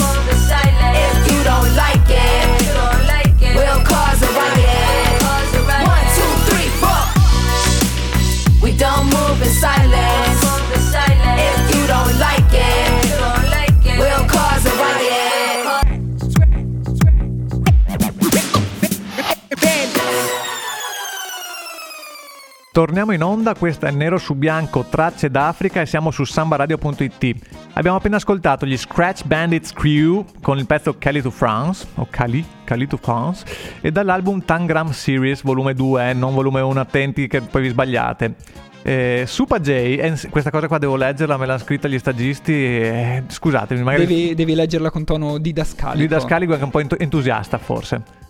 If 0.96 1.28
you 1.30 1.44
don't 1.44 1.68
like 1.76 2.08
it, 2.08 3.54
we'll 3.54 3.84
cause 3.84 4.22
a 4.24 4.32
riot. 4.32 5.20
One, 5.84 6.08
two, 6.16 6.32
three, 6.48 6.72
four. 6.80 7.04
We 8.64 8.72
don't 8.78 9.08
move 9.12 9.42
in 9.42 9.50
silence. 9.50 10.40
If 10.72 11.76
you 11.76 11.86
don't 11.86 12.18
like 12.18 12.43
Torniamo 22.74 23.12
in 23.12 23.22
onda, 23.22 23.54
questa 23.54 23.88
è 23.88 23.92
Nero 23.92 24.18
su 24.18 24.34
Bianco, 24.34 24.84
Tracce 24.90 25.30
d'Africa 25.30 25.82
e 25.82 25.86
siamo 25.86 26.10
su 26.10 26.24
sambaradio.it. 26.24 27.36
Abbiamo 27.74 27.98
appena 27.98 28.16
ascoltato 28.16 28.66
gli 28.66 28.76
Scratch 28.76 29.26
Bandits 29.26 29.74
Crew 29.74 30.26
con 30.42 30.58
il 30.58 30.66
pezzo 30.66 30.96
Cali 30.98 31.22
to 31.22 31.30
France, 31.30 31.86
o 31.94 32.08
Cali, 32.10 32.44
Cali 32.64 32.88
to 32.88 32.98
France, 32.98 33.46
e 33.80 33.92
dall'album 33.92 34.44
Tangram 34.44 34.90
Series 34.90 35.44
volume 35.44 35.76
2, 35.76 36.10
eh, 36.10 36.14
non 36.14 36.34
volume 36.34 36.62
1, 36.62 36.80
attenti 36.80 37.28
che 37.28 37.42
poi 37.42 37.62
vi 37.62 37.70
sbagliate. 37.70 38.34
Eh, 38.82 39.26
Supa 39.28 39.60
J, 39.60 39.70
eh, 39.70 40.20
questa 40.32 40.50
cosa 40.50 40.68
qua 40.68 40.80
devo 40.80 40.96
leggerla, 40.96 41.38
me 41.38 41.46
l'hanno 41.46 41.60
scritta 41.60 41.88
gli 41.88 42.00
stagisti, 42.00 42.54
eh, 42.54 43.24
scusatemi, 43.28 43.84
magari... 43.84 44.08
Devi, 44.08 44.34
devi 44.34 44.56
leggerla 44.56 44.90
con 44.90 45.04
tono 45.04 45.38
didascalico. 45.38 46.00
Didascalico 46.00 46.54
anche 46.54 46.66
un 46.66 46.72
po' 46.72 46.80
ent- 46.80 47.00
entusiasta 47.00 47.60
forse. 47.60 48.23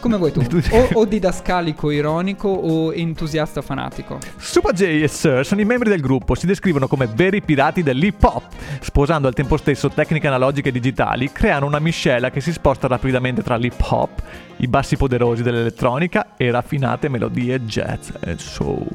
Come 0.00 0.16
vuoi 0.16 0.32
tu? 0.32 0.46
O, 0.70 1.00
o 1.00 1.04
didascalico 1.04 1.90
ironico 1.90 2.48
o 2.48 2.92
entusiasta 2.92 3.62
fanatico. 3.62 4.18
Super 4.36 4.74
J 4.74 5.02
e 5.02 5.08
Sir 5.08 5.44
sono 5.44 5.60
i 5.60 5.64
membri 5.64 5.88
del 5.88 6.00
gruppo, 6.00 6.34
si 6.34 6.46
descrivono 6.46 6.86
come 6.86 7.08
veri 7.12 7.42
pirati 7.42 7.82
dell'hip 7.82 8.22
hop. 8.22 8.42
Sposando 8.80 9.28
al 9.28 9.34
tempo 9.34 9.56
stesso 9.56 9.88
tecniche 9.88 10.26
analogiche 10.26 10.68
e 10.68 10.72
digitali, 10.72 11.32
creano 11.32 11.66
una 11.66 11.78
miscela 11.78 12.30
che 12.30 12.40
si 12.40 12.52
sposta 12.52 12.86
rapidamente 12.86 13.42
tra 13.42 13.56
l'hip 13.56 13.80
hop, 13.90 14.22
i 14.58 14.68
bassi 14.68 14.96
poderosi 14.96 15.42
dell'elettronica 15.42 16.36
e 16.36 16.50
raffinate 16.50 17.08
melodie 17.08 17.64
jazz 17.64 18.10
e 18.20 18.36
soul. 18.38 18.86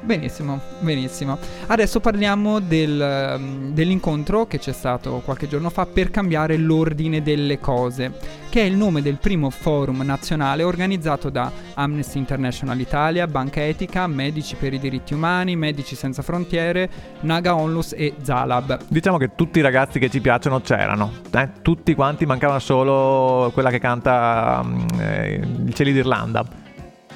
Benissimo, 0.00 0.60
benissimo. 0.80 1.38
Adesso 1.66 2.00
parliamo 2.00 2.60
del, 2.60 3.34
um, 3.38 3.72
dell'incontro 3.72 4.46
che 4.46 4.58
c'è 4.58 4.72
stato 4.72 5.22
qualche 5.24 5.48
giorno 5.48 5.70
fa 5.70 5.86
per 5.86 6.10
cambiare 6.10 6.56
l'ordine 6.58 7.22
delle 7.22 7.58
cose, 7.58 8.12
che 8.50 8.60
è 8.60 8.64
il 8.64 8.76
nome 8.76 9.02
del 9.02 9.16
primo 9.16 9.48
forum 9.50 10.02
nazionale 10.02 10.62
organizzato 10.62 11.30
da 11.30 11.50
Amnesty 11.74 12.18
International 12.18 12.78
Italia, 12.78 13.26
Banca 13.26 13.64
Etica, 13.64 14.06
Medici 14.06 14.56
per 14.56 14.74
i 14.74 14.78
diritti 14.78 15.14
umani, 15.14 15.56
Medici 15.56 15.94
senza 15.94 16.22
frontiere, 16.22 16.90
Naga 17.20 17.56
Onlus 17.56 17.94
e 17.96 18.14
Zalab. 18.20 18.80
Diciamo 18.88 19.16
che 19.16 19.34
tutti 19.34 19.58
i 19.60 19.62
ragazzi 19.62 19.98
che 19.98 20.10
ci 20.10 20.20
piacciono 20.20 20.60
c'erano, 20.60 21.12
eh? 21.32 21.48
tutti 21.62 21.94
quanti, 21.94 22.26
mancava 22.26 22.58
solo 22.58 23.50
quella 23.54 23.70
che 23.70 23.78
canta 23.78 24.60
mm, 24.62 24.86
eh, 25.04 25.40
Il 25.66 25.74
cieli 25.74 25.92
d'Irlanda. 25.92 26.44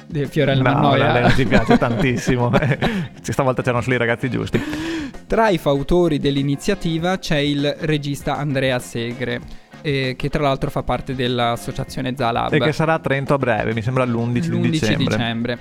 Di 0.05 0.25
Fiorella 0.25 0.63
No, 0.63 0.71
Mannoia. 0.73 1.11
lei 1.13 1.21
non 1.21 1.31
ci 1.31 1.45
piace 1.45 1.77
tantissimo. 1.79 2.51
Stavolta 3.21 3.61
c'erano 3.61 3.81
solo 3.81 3.95
i 3.95 3.99
ragazzi 3.99 4.29
giusti. 4.29 4.61
Tra 5.27 5.49
i 5.49 5.59
fautori 5.59 6.17
dell'iniziativa 6.17 7.17
c'è 7.19 7.37
il 7.37 7.75
regista 7.81 8.37
Andrea 8.37 8.79
Segre, 8.79 9.39
eh, 9.81 10.15
che 10.17 10.29
tra 10.29 10.41
l'altro 10.41 10.71
fa 10.71 10.81
parte 10.81 11.13
dell'associazione 11.13 12.15
Zalab. 12.17 12.51
E 12.53 12.59
che 12.59 12.71
sarà 12.71 12.93
a 12.95 12.99
Trento 12.99 13.35
a 13.35 13.37
breve, 13.37 13.73
mi 13.75 13.83
sembra 13.83 14.03
l'11 14.05 14.31
di 14.39 14.47
l'11 14.49 14.69
dicembre. 14.69 15.15
dicembre. 15.15 15.59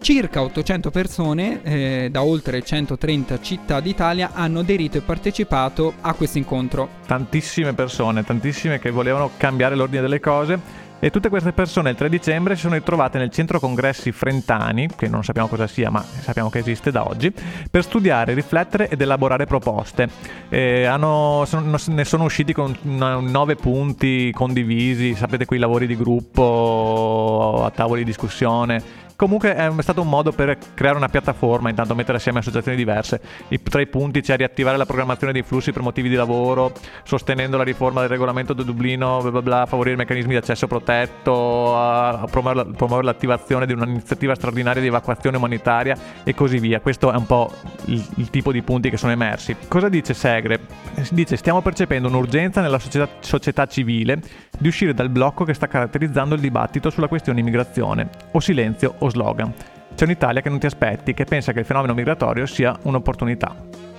Circa 0.00 0.42
800 0.42 0.90
persone 0.90 1.62
eh, 1.62 2.08
da 2.10 2.22
oltre 2.24 2.60
130 2.62 3.40
città 3.40 3.80
d'Italia 3.80 4.32
hanno 4.34 4.58
aderito 4.60 4.98
e 4.98 5.00
partecipato 5.00 5.94
a 6.00 6.12
questo 6.12 6.36
incontro. 6.36 6.88
Tantissime 7.06 7.72
persone, 7.72 8.22
tantissime 8.24 8.78
che 8.80 8.90
volevano 8.90 9.30
cambiare 9.36 9.76
l'ordine 9.76 10.02
delle 10.02 10.20
cose. 10.20 10.82
E 11.04 11.10
tutte 11.10 11.28
queste 11.28 11.52
persone 11.52 11.90
il 11.90 11.96
3 11.96 12.08
dicembre 12.08 12.54
si 12.54 12.62
sono 12.62 12.76
ritrovate 12.76 13.18
nel 13.18 13.28
centro 13.28 13.60
congressi 13.60 14.10
Frentani, 14.10 14.88
che 14.96 15.06
non 15.06 15.22
sappiamo 15.22 15.48
cosa 15.48 15.66
sia, 15.66 15.90
ma 15.90 16.02
sappiamo 16.02 16.48
che 16.48 16.60
esiste 16.60 16.90
da 16.90 17.06
oggi, 17.06 17.30
per 17.70 17.82
studiare, 17.82 18.32
riflettere 18.32 18.88
ed 18.88 19.02
elaborare 19.02 19.44
proposte. 19.44 20.08
Hanno- 20.48 21.44
sono- 21.46 21.76
ne 21.88 22.04
sono 22.06 22.24
usciti 22.24 22.54
con 22.54 22.74
una- 22.84 23.20
nove 23.20 23.54
punti 23.54 24.32
condivisi, 24.32 25.14
sapete 25.14 25.44
quei 25.44 25.58
lavori 25.58 25.86
di 25.86 25.94
gruppo, 25.94 27.64
a 27.66 27.70
tavoli 27.70 28.00
di 28.00 28.06
discussione. 28.06 29.02
Comunque 29.16 29.54
è 29.54 29.70
stato 29.78 30.02
un 30.02 30.08
modo 30.08 30.32
per 30.32 30.58
creare 30.74 30.96
una 30.96 31.08
piattaforma, 31.08 31.68
intanto 31.68 31.94
mettere 31.94 32.18
assieme 32.18 32.40
associazioni 32.40 32.76
diverse. 32.76 33.20
I, 33.48 33.62
tra 33.62 33.80
i 33.80 33.86
punti 33.86 34.20
c'è 34.20 34.36
riattivare 34.36 34.76
la 34.76 34.84
programmazione 34.84 35.32
dei 35.32 35.42
flussi 35.42 35.72
per 35.72 35.82
motivi 35.82 36.08
di 36.08 36.14
lavoro, 36.14 36.72
sostenendo 37.04 37.56
la 37.56 37.62
riforma 37.62 38.00
del 38.00 38.08
regolamento 38.08 38.52
di 38.52 38.64
Dublino, 38.64 39.20
bla 39.22 39.30
bla 39.30 39.42
bla, 39.42 39.66
favorire 39.66 39.96
meccanismi 39.96 40.30
di 40.30 40.36
accesso 40.36 40.66
protetto, 40.66 41.76
a, 41.76 42.26
promuovere, 42.30 42.70
promuovere 42.76 43.06
l'attivazione 43.06 43.66
di 43.66 43.72
un'iniziativa 43.72 44.34
straordinaria 44.34 44.82
di 44.82 44.88
evacuazione 44.88 45.36
umanitaria 45.36 45.96
e 46.24 46.34
così 46.34 46.58
via. 46.58 46.80
Questo 46.80 47.12
è 47.12 47.16
un 47.16 47.26
po' 47.26 47.52
il, 47.86 48.04
il 48.16 48.30
tipo 48.30 48.52
di 48.52 48.62
punti 48.62 48.90
che 48.90 48.96
sono 48.96 49.12
emersi. 49.12 49.56
Cosa 49.68 49.88
dice 49.88 50.12
Segre? 50.12 50.60
Eh, 50.94 51.12
Dice 51.14 51.36
stiamo 51.36 51.62
percependo 51.62 52.08
un'urgenza 52.08 52.60
nella 52.60 52.80
società, 52.80 53.08
società 53.20 53.66
civile 53.66 54.20
di 54.58 54.66
uscire 54.66 54.94
dal 54.94 55.10
blocco 55.10 55.44
che 55.44 55.54
sta 55.54 55.68
caratterizzando 55.68 56.34
il 56.34 56.40
dibattito 56.40 56.90
sulla 56.90 57.06
questione 57.06 57.38
immigrazione, 57.38 58.08
o 58.32 58.40
silenzio 58.40 58.94
o 59.04 59.10
slogan. 59.10 59.52
C'è 59.94 60.04
un'Italia 60.04 60.40
che 60.40 60.48
non 60.48 60.58
ti 60.58 60.66
aspetti, 60.66 61.14
che 61.14 61.24
pensa 61.24 61.52
che 61.52 61.60
il 61.60 61.64
fenomeno 61.64 61.94
migratorio 61.94 62.46
sia 62.46 62.76
un'opportunità. 62.82 63.54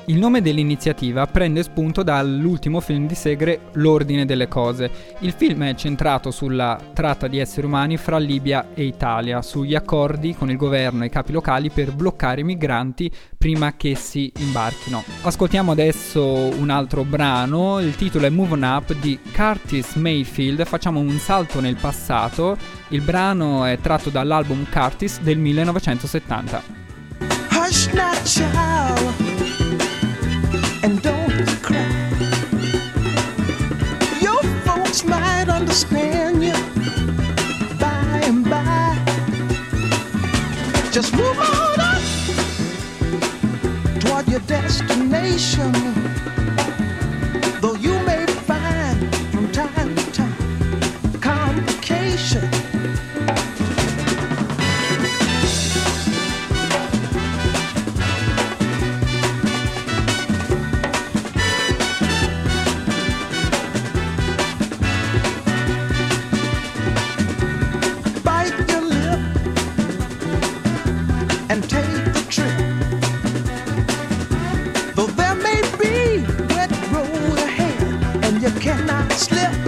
Il 0.07 0.19
nome 0.19 0.43
dell'iniziativa 0.43 1.25
prende 1.25 1.63
spunto 1.63 2.03
dall'ultimo 2.03 2.79
film 2.79 3.07
di 3.07 3.15
Segre, 3.15 3.61
L'ordine 3.73 4.25
delle 4.25 4.47
cose. 4.47 4.91
Il 5.21 5.31
film 5.31 5.63
è 5.63 5.73
centrato 5.73 6.29
sulla 6.29 6.79
tratta 6.93 7.27
di 7.27 7.39
esseri 7.39 7.65
umani 7.65 7.97
fra 7.97 8.19
Libia 8.19 8.67
e 8.75 8.83
Italia, 8.83 9.41
sugli 9.41 9.73
accordi 9.73 10.35
con 10.35 10.51
il 10.51 10.57
governo 10.57 11.01
e 11.01 11.07
i 11.07 11.09
capi 11.09 11.31
locali 11.31 11.71
per 11.71 11.91
bloccare 11.91 12.41
i 12.41 12.43
migranti 12.43 13.11
prima 13.35 13.75
che 13.75 13.95
si 13.95 14.31
imbarchino. 14.37 15.03
Ascoltiamo 15.23 15.71
adesso 15.71 16.23
un 16.23 16.69
altro 16.69 17.03
brano, 17.03 17.79
il 17.79 17.95
titolo 17.95 18.27
è 18.27 18.29
Move 18.29 18.53
On 18.53 18.61
Up 18.61 18.93
di 18.93 19.19
Curtis 19.33 19.95
Mayfield, 19.95 20.65
facciamo 20.65 20.99
un 20.99 21.17
salto 21.17 21.59
nel 21.59 21.77
passato, 21.77 22.55
il 22.89 23.01
brano 23.01 23.65
è 23.65 23.79
tratto 23.79 24.11
dall'album 24.11 24.67
Curtis 24.69 25.19
del 25.21 25.39
1970. 25.39 26.61
Hush 27.49 27.89
and 30.85 31.01
don't 31.01 31.47
cry. 31.63 31.79
Your 34.21 34.43
folks 34.65 35.03
might 35.03 35.49
understand 35.49 36.43
you 36.43 36.53
by 37.79 38.21
and 38.29 38.47
by. 38.47 38.95
Just 40.91 41.11
move 41.15 41.39
on 41.39 41.79
up 41.79 42.03
toward 43.99 44.27
your 44.27 44.41
destination. 44.41 46.04
slip 79.25 79.64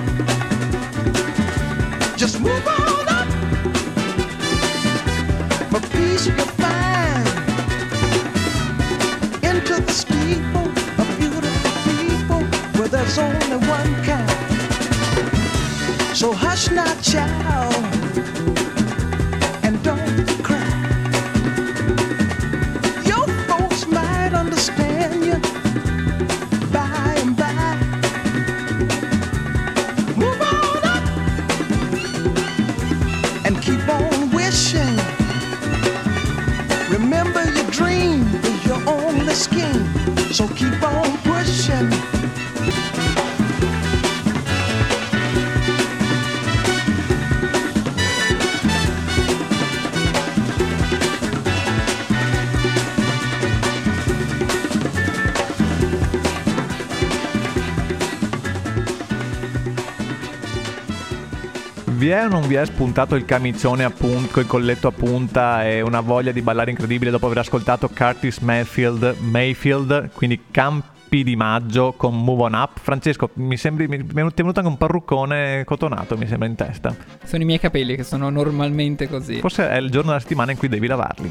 Vi 62.07 62.13
è 62.13 62.23
o 62.23 62.29
non 62.29 62.47
vi 62.47 62.55
è 62.55 62.63
spuntato 62.63 63.15
il 63.15 63.25
camicione 63.25 63.83
a 63.83 63.89
punta, 63.89 64.39
il 64.39 64.47
colletto 64.47 64.87
a 64.87 64.93
punta 64.93 65.67
e 65.67 65.81
una 65.81 65.99
voglia 65.99 66.31
di 66.31 66.41
ballare 66.41 66.71
incredibile 66.71 67.11
dopo 67.11 67.25
aver 67.25 67.39
ascoltato 67.39 67.89
Curtis 67.89 68.37
Mayfield, 68.37 69.17
Mayfield 69.19 70.11
quindi 70.13 70.45
Campi 70.49 71.25
di 71.25 71.35
Maggio 71.35 71.95
con 71.97 72.17
Move 72.17 72.43
On 72.43 72.53
Up? 72.53 72.79
Francesco, 72.79 73.31
mi, 73.33 73.57
sembri, 73.57 73.89
mi 73.89 73.97
è 73.97 74.03
venuto 74.03 74.41
anche 74.41 74.61
un 74.61 74.77
parruccone 74.77 75.65
cotonato, 75.65 76.15
mi 76.17 76.27
sembra 76.27 76.47
in 76.47 76.55
testa. 76.55 76.95
Sono 77.25 77.43
i 77.43 77.45
miei 77.45 77.59
capelli 77.59 77.97
che 77.97 78.03
sono 78.03 78.29
normalmente 78.29 79.09
così. 79.09 79.41
Forse 79.41 79.67
è 79.67 79.75
il 79.75 79.89
giorno 79.89 80.11
della 80.11 80.21
settimana 80.21 80.51
in 80.51 80.57
cui 80.57 80.69
devi 80.69 80.87
lavarli. 80.87 81.29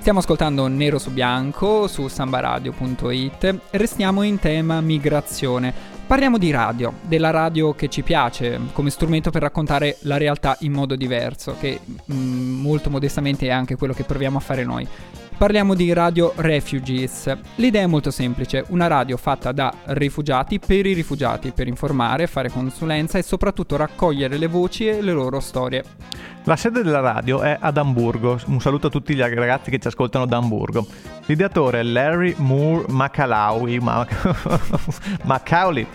Stiamo 0.00 0.20
ascoltando 0.20 0.66
Nero 0.66 0.98
su 0.98 1.12
Bianco 1.12 1.86
su 1.86 2.08
sambaradio.it 2.08 3.58
restiamo 3.72 4.22
in 4.22 4.38
tema 4.38 4.80
migrazione. 4.80 5.89
Parliamo 6.10 6.38
di 6.38 6.50
radio, 6.50 6.94
della 7.02 7.30
radio 7.30 7.72
che 7.72 7.86
ci 7.86 8.02
piace 8.02 8.58
come 8.72 8.90
strumento 8.90 9.30
per 9.30 9.42
raccontare 9.42 9.96
la 10.00 10.16
realtà 10.16 10.56
in 10.62 10.72
modo 10.72 10.96
diverso, 10.96 11.54
che 11.60 11.78
mm, 12.12 12.60
molto 12.60 12.90
modestamente 12.90 13.46
è 13.46 13.50
anche 13.50 13.76
quello 13.76 13.92
che 13.92 14.02
proviamo 14.02 14.38
a 14.38 14.40
fare 14.40 14.64
noi. 14.64 14.84
Parliamo 15.40 15.74
di 15.74 15.90
Radio 15.94 16.34
Refugees. 16.36 17.34
L'idea 17.54 17.84
è 17.84 17.86
molto 17.86 18.10
semplice, 18.10 18.62
una 18.68 18.88
radio 18.88 19.16
fatta 19.16 19.52
da 19.52 19.72
rifugiati 19.84 20.58
per 20.58 20.84
i 20.84 20.92
rifugiati, 20.92 21.52
per 21.52 21.66
informare, 21.66 22.26
fare 22.26 22.50
consulenza 22.50 23.16
e 23.16 23.22
soprattutto 23.22 23.76
raccogliere 23.76 24.36
le 24.36 24.48
voci 24.48 24.86
e 24.86 25.00
le 25.00 25.12
loro 25.12 25.40
storie. 25.40 25.82
La 26.44 26.56
sede 26.56 26.82
della 26.82 27.00
radio 27.00 27.40
è 27.40 27.56
ad 27.58 27.78
Amburgo. 27.78 28.38
Un 28.48 28.60
saluto 28.60 28.88
a 28.88 28.90
tutti 28.90 29.14
gli 29.14 29.22
ragazzi 29.22 29.70
che 29.70 29.78
ci 29.78 29.88
ascoltano 29.88 30.26
da 30.26 30.36
Amburgo. 30.36 30.86
L'ideatore 31.24 31.80
è 31.80 31.84
Larry 31.84 32.34
Moore 32.36 32.84
Macalaui, 32.88 33.78
Ma- 33.78 34.06
Macaulay, 35.24 35.86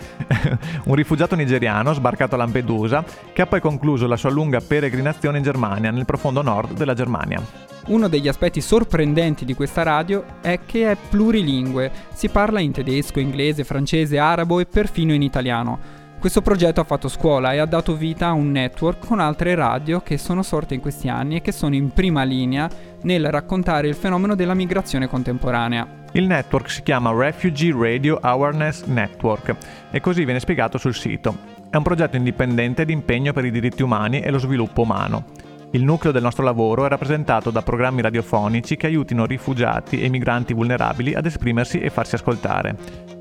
un 0.86 0.94
rifugiato 0.96 1.36
nigeriano 1.36 1.92
sbarcato 1.92 2.34
a 2.34 2.38
Lampedusa 2.38 3.04
che 3.32 3.42
ha 3.42 3.46
poi 3.46 3.60
concluso 3.60 4.08
la 4.08 4.16
sua 4.16 4.30
lunga 4.30 4.60
peregrinazione 4.60 5.36
in 5.36 5.44
Germania, 5.44 5.92
nel 5.92 6.04
profondo 6.04 6.42
nord 6.42 6.72
della 6.72 6.94
Germania. 6.94 7.75
Uno 7.86 8.08
degli 8.08 8.26
aspetti 8.26 8.60
sorprendenti 8.60 9.44
di 9.44 9.54
questa 9.54 9.84
radio 9.84 10.24
è 10.40 10.58
che 10.66 10.90
è 10.90 10.96
plurilingue, 11.08 11.92
si 12.12 12.28
parla 12.28 12.58
in 12.58 12.72
tedesco, 12.72 13.20
inglese, 13.20 13.62
francese, 13.62 14.18
arabo 14.18 14.58
e 14.58 14.66
perfino 14.66 15.12
in 15.12 15.22
italiano. 15.22 15.78
Questo 16.18 16.42
progetto 16.42 16.80
ha 16.80 16.84
fatto 16.84 17.06
scuola 17.06 17.52
e 17.52 17.58
ha 17.58 17.64
dato 17.64 17.94
vita 17.94 18.26
a 18.26 18.32
un 18.32 18.50
network 18.50 19.06
con 19.06 19.20
altre 19.20 19.54
radio 19.54 20.00
che 20.00 20.18
sono 20.18 20.42
sorte 20.42 20.74
in 20.74 20.80
questi 20.80 21.08
anni 21.08 21.36
e 21.36 21.40
che 21.42 21.52
sono 21.52 21.76
in 21.76 21.90
prima 21.90 22.24
linea 22.24 22.68
nel 23.02 23.30
raccontare 23.30 23.86
il 23.86 23.94
fenomeno 23.94 24.34
della 24.34 24.54
migrazione 24.54 25.06
contemporanea. 25.06 25.86
Il 26.12 26.26
network 26.26 26.68
si 26.68 26.82
chiama 26.82 27.12
Refugee 27.12 27.72
Radio 27.72 28.18
Awareness 28.20 28.82
Network 28.86 29.54
e 29.92 30.00
così 30.00 30.24
viene 30.24 30.40
spiegato 30.40 30.76
sul 30.76 30.94
sito. 30.94 31.36
È 31.70 31.76
un 31.76 31.84
progetto 31.84 32.16
indipendente 32.16 32.84
di 32.84 32.92
impegno 32.92 33.32
per 33.32 33.44
i 33.44 33.52
diritti 33.52 33.84
umani 33.84 34.22
e 34.22 34.30
lo 34.30 34.38
sviluppo 34.38 34.82
umano. 34.82 35.45
Il 35.76 35.84
nucleo 35.84 36.10
del 36.10 36.22
nostro 36.22 36.42
lavoro 36.42 36.86
è 36.86 36.88
rappresentato 36.88 37.50
da 37.50 37.60
programmi 37.60 38.00
radiofonici 38.00 38.76
che 38.76 38.86
aiutino 38.86 39.26
rifugiati 39.26 40.00
e 40.00 40.08
migranti 40.08 40.54
vulnerabili 40.54 41.12
ad 41.12 41.26
esprimersi 41.26 41.80
e 41.80 41.90
farsi 41.90 42.14
ascoltare. 42.14 42.74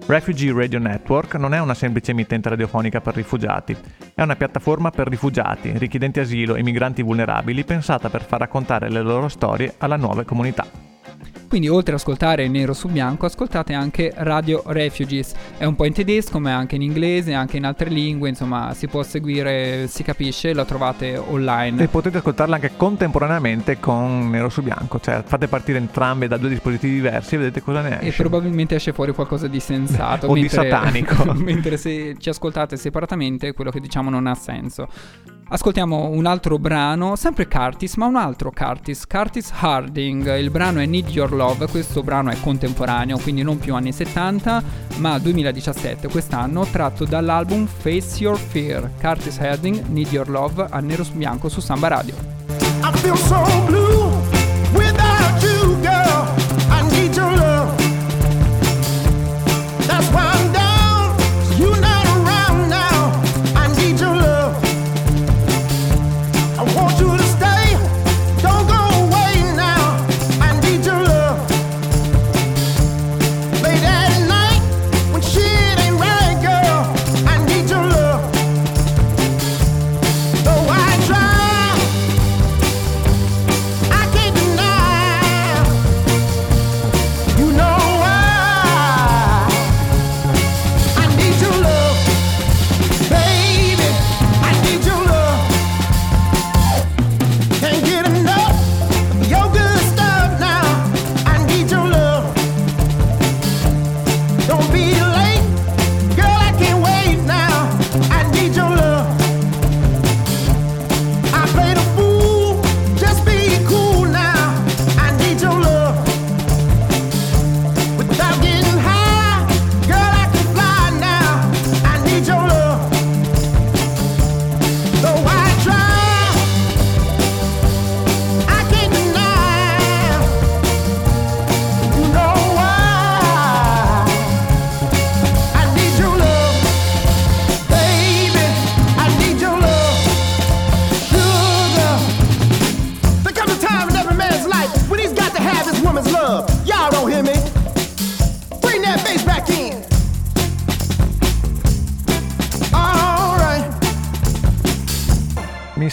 Refugee 0.06 0.54
Radio 0.54 0.80
Network 0.80 1.36
non 1.36 1.54
è 1.54 1.60
una 1.60 1.74
semplice 1.74 2.12
emittente 2.12 2.48
radiofonica 2.48 3.02
per 3.02 3.16
rifugiati, 3.16 3.76
è 4.14 4.22
una 4.22 4.38
piattaforma 4.38 4.90
per 4.90 5.10
rifugiati, 5.10 5.78
richiedenti 5.78 6.22
asilo 6.22 6.56
e 6.56 6.64
migranti 6.64 7.02
vulnerabili 7.02 7.66
pensata 7.66 8.10
per 8.10 8.24
far 8.24 8.40
raccontare 8.40 8.90
le 8.90 9.02
loro 9.02 9.28
storie 9.28 9.74
alla 9.80 9.98
nuove 9.98 10.24
comunità. 10.24 10.66
Quindi 11.48 11.70
oltre 11.70 11.94
ad 11.94 12.00
ascoltare 12.00 12.48
Nero 12.48 12.74
su 12.74 12.90
Bianco, 12.90 13.26
ascoltate 13.28 13.74
anche 13.74 14.12
Radio 14.16 14.64
Refugees. 14.66 15.34
È 15.58 15.64
un 15.66 15.76
po' 15.76 15.86
in 15.86 15.94
tedesco, 15.94 16.40
ma 16.40 16.50
è 16.50 16.54
anche 16.54 16.76
in 16.76 16.82
inglese, 16.82 17.34
anche 17.34 17.58
in 17.58 17.66
altre 17.66 17.90
lingue, 17.90 18.28
insomma 18.30 18.74
si 18.74 18.88
può 18.88 19.04
seguire, 19.04 19.88
si 19.88 20.04
capisce, 20.04 20.54
la 20.54 20.66
trovate 20.66 21.16
online. 21.18 21.84
E 21.84 21.88
potete 21.88 22.18
ascoltarla 22.18 22.56
anche 22.56 22.72
contemporaneamente 22.76 23.80
con 23.80 24.30
Nero 24.30 24.50
su 24.50 24.62
Bianco, 24.64 25.00
cioè 25.00 25.24
fate 25.26 25.48
partire 25.48 25.78
entrambe 25.78 26.28
da 26.28 26.38
due 26.38 26.50
dispositivi 26.50 26.96
diversi 26.96 27.36
e 27.36 27.38
vedete 27.38 27.62
cosa 27.62 27.82
ne 27.82 28.00
E 28.02 28.08
esce. 28.08 28.22
probabilmente 28.24 28.76
esce 28.76 28.92
fuori 28.92 29.14
qualcosa 29.14 29.48
di 29.48 29.60
sensato. 29.60 30.28
O 30.28 30.34
di 30.34 30.42
mentre- 30.42 30.70
satanico. 30.70 31.34
mentre 31.38 31.78
se 31.78 32.16
ci 32.18 32.30
ascoltate 32.30 32.76
separatamente, 32.76 33.54
quello 33.54 33.70
che 33.72 33.80
diciamo 33.80 34.10
non 34.10 34.28
ha 34.28 34.36
senso. 34.36 34.88
Ascoltiamo 35.48 36.10
un 36.10 36.26
altro 36.26 36.58
brano, 36.58 37.16
sempre 37.16 37.48
Curtis, 37.48 37.98
ma 37.98 38.08
un 38.08 38.16
altro 38.16 38.52
Curtis, 38.52 39.06
Curtis 39.06 39.52
Harding. 39.56 40.36
Il 40.40 40.50
brano 40.50 40.80
è 40.80 40.88
Need 40.88 41.10
Your 41.10 41.32
Love, 41.36 41.68
questo 41.68 42.02
brano 42.04 42.32
è 42.32 42.40
contemporaneo, 42.40 43.18
quindi 43.18 43.44
non 43.44 43.58
più 43.58 43.76
anni 43.76 43.92
70, 43.92 44.64
ma 44.98 45.18
2017, 45.20 46.08
quest'anno, 46.08 46.66
tratto 46.66 47.06
dall'album 47.06 47.68
Face 47.68 48.24
Your 48.24 48.38
Fear. 48.38 48.92
Curtis 49.00 49.38
Harding, 49.38 49.86
Need 49.88 50.12
Your 50.12 50.30
Love, 50.30 50.68
a 50.70 50.80
nero 50.80 51.04
su 51.04 51.14
bianco 51.14 51.50
su 51.50 51.60
Samba 51.60 51.88
Radio. 51.88 52.16
I 52.84 52.98
feel 52.98 53.16
so 53.18 53.44
blue 53.66 54.25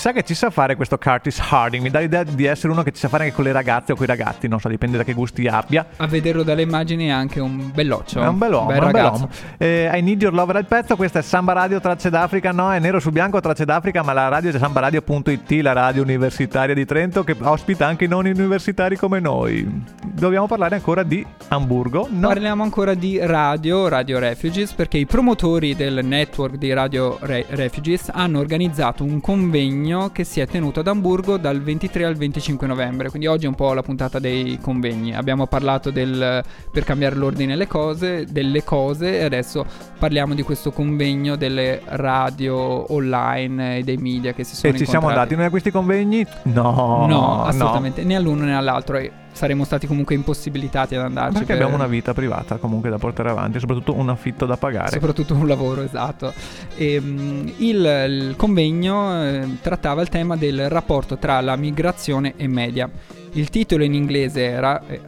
sa 0.03 0.11
che 0.11 0.25
ci 0.25 0.35
sa 0.35 0.51
fare 0.51 0.75
questo 0.75 0.99
Curtis 0.99 1.39
Harding. 1.39 1.81
Mi 1.81 1.89
dà 1.89 2.01
l'idea 2.01 2.25
di 2.25 2.45
essere 2.45 2.73
uno 2.73 2.83
che 2.83 2.91
ci 2.91 2.99
sa 2.99 3.07
fare 3.07 3.23
anche 3.23 3.37
con 3.37 3.45
le 3.45 3.53
ragazze 3.53 3.93
o 3.93 3.95
con 3.95 4.03
i 4.03 4.09
ragazzi, 4.09 4.49
non 4.49 4.59
so, 4.59 4.69
dipende 4.69 4.97
da 4.97 5.05
che 5.05 5.13
gusti 5.13 5.47
abbia. 5.47 5.87
A 5.99 6.09
vederlo 6.09 6.43
dalle 6.43 6.63
immagini 6.63 7.07
è 7.07 7.11
anche 7.11 7.39
un 7.39 7.71
belloccio. 7.73 8.21
È 8.21 8.27
un 8.27 8.37
bell'uomo, 8.37 8.67
bel 8.67 8.83
un 8.83 8.91
bell'uomo. 8.91 9.29
Eh, 9.59 9.89
I 9.95 10.03
Need 10.03 10.23
Your 10.23 10.35
Love 10.35 10.51
era 10.51 10.59
il 10.59 10.67
pezzo, 10.67 10.97
questa 10.97 11.21
è 11.21 11.23
Samba 11.23 11.53
Radio 11.53 11.79
Tracce 11.79 12.11
d'Africa, 12.11 12.51
no, 12.51 12.73
è 12.73 12.81
nero 12.81 12.99
su 12.99 13.11
bianco 13.11 13.39
Tracce 13.39 13.65
d'Africa, 13.65 14.03
ma 14.03 14.13
la 14.13 14.27
radio 14.27 14.51
è 14.51 14.59
sambaradio.it, 14.59 15.51
la 15.63 15.73
radio 15.73 16.03
universitaria 16.03 16.75
di 16.75 16.85
Trento 16.85 17.23
che 17.23 17.37
ospita 17.41 17.87
anche 17.87 18.07
i 18.07 18.09
non 18.09 18.27
universitari 18.27 18.97
come 18.97 19.21
noi. 19.21 19.85
Dobbiamo 20.03 20.49
parlare 20.49 20.75
ancora 20.75 21.05
di 21.05 21.25
Hamburgo, 21.47 22.09
no? 22.11 22.27
Parliamo 22.27 22.65
ancora 22.65 22.95
di 22.95 23.21
radio, 23.23 23.87
Radio 23.87 24.19
Refugees, 24.19 24.73
perché 24.73 24.99
i 24.99 25.07
promotori 25.07 25.77
del 25.77 26.05
network 26.05 26.57
di 26.57 26.73
Radio 26.73 27.19
Re- 27.21 27.47
Refugees 27.51 28.11
hanno 28.13 28.41
organizzato 28.41 29.05
un 29.05 29.21
convegno 29.21 29.91
che 30.13 30.25
si 30.25 30.41
è 30.41 30.47
tenuto 30.47 30.81
ad 30.81 30.89
Amburgo 30.89 31.37
dal 31.37 31.61
23 31.61 32.05
al 32.05 32.17
25 32.17 32.67
novembre. 32.67 33.09
Quindi 33.11 33.27
oggi 33.27 33.45
è 33.45 33.49
un 33.49 33.55
po' 33.55 33.73
la 33.73 33.83
puntata 33.83 34.19
dei 34.19 34.59
convegni. 34.61 35.15
Abbiamo 35.15 35.47
parlato 35.47 35.91
del 35.91 36.43
per 36.71 36.85
cambiare 36.85 37.17
l'ordine 37.17 37.53
delle 37.53 37.67
cose, 37.67 38.27
delle 38.29 38.65
cose 38.65 39.19
e 39.19 39.25
adesso 39.25 39.65
parliamo 39.99 40.35
di 40.35 40.43
questo 40.43 40.71
convegno 40.71 41.37
delle 41.37 41.81
radio 41.85 42.93
online 42.93 43.79
e 43.79 43.83
dei 43.83 43.97
media 43.97 44.33
che 44.33 44.45
si 44.45 44.57
sono 44.57 44.73
E 44.73 44.77
ci 44.79 44.87
siamo 44.87 45.09
andati 45.09 45.35
noi 45.35 45.47
a 45.47 45.51
questi 45.51 45.71
convegni? 45.71 46.25
No, 46.45 47.07
No, 47.09 47.45
assolutamente, 47.45 48.03
né 48.05 48.17
all'uno 48.17 48.45
né 48.45 48.57
all'altro. 48.57 48.97
E 48.97 49.13
saremmo 49.33 49.65
stati 49.65 49.87
comunque 49.87 50.15
impossibilitati 50.15 50.95
ad 50.95 51.03
andarci. 51.03 51.33
Perché 51.33 51.47
per- 51.55 51.57
abbiamo 51.57 51.75
una 51.75 51.87
vita 51.87 52.13
privata 52.13 52.57
comunque 52.57 52.91
da 52.91 52.99
portare 52.99 53.31
avanti, 53.31 53.59
soprattutto 53.59 53.95
un 53.97 54.09
affitto 54.09 54.47
da 54.47 54.57
pagare. 54.57 54.91
Soprattutto 54.91 55.35
un 55.35 55.47
lavoro, 55.47 55.83
esatto. 55.83 56.33
E, 56.77 57.01
mm, 57.01 57.49
il, 57.59 58.05
il 58.09 58.35
convegno 58.37 59.23
eh, 59.23 59.57
trattava 59.61 59.82
il 60.01 60.09
tema 60.09 60.37
del 60.37 60.69
rapporto 60.69 61.19
tra 61.19 61.41
la 61.41 61.57
migrazione 61.57 62.35
e 62.37 62.47
media. 62.47 62.89
Il 63.33 63.51
titolo 63.51 63.83
in 63.83 63.95
inglese 63.95 64.45
era, 64.45 64.87
eh, 64.87 65.01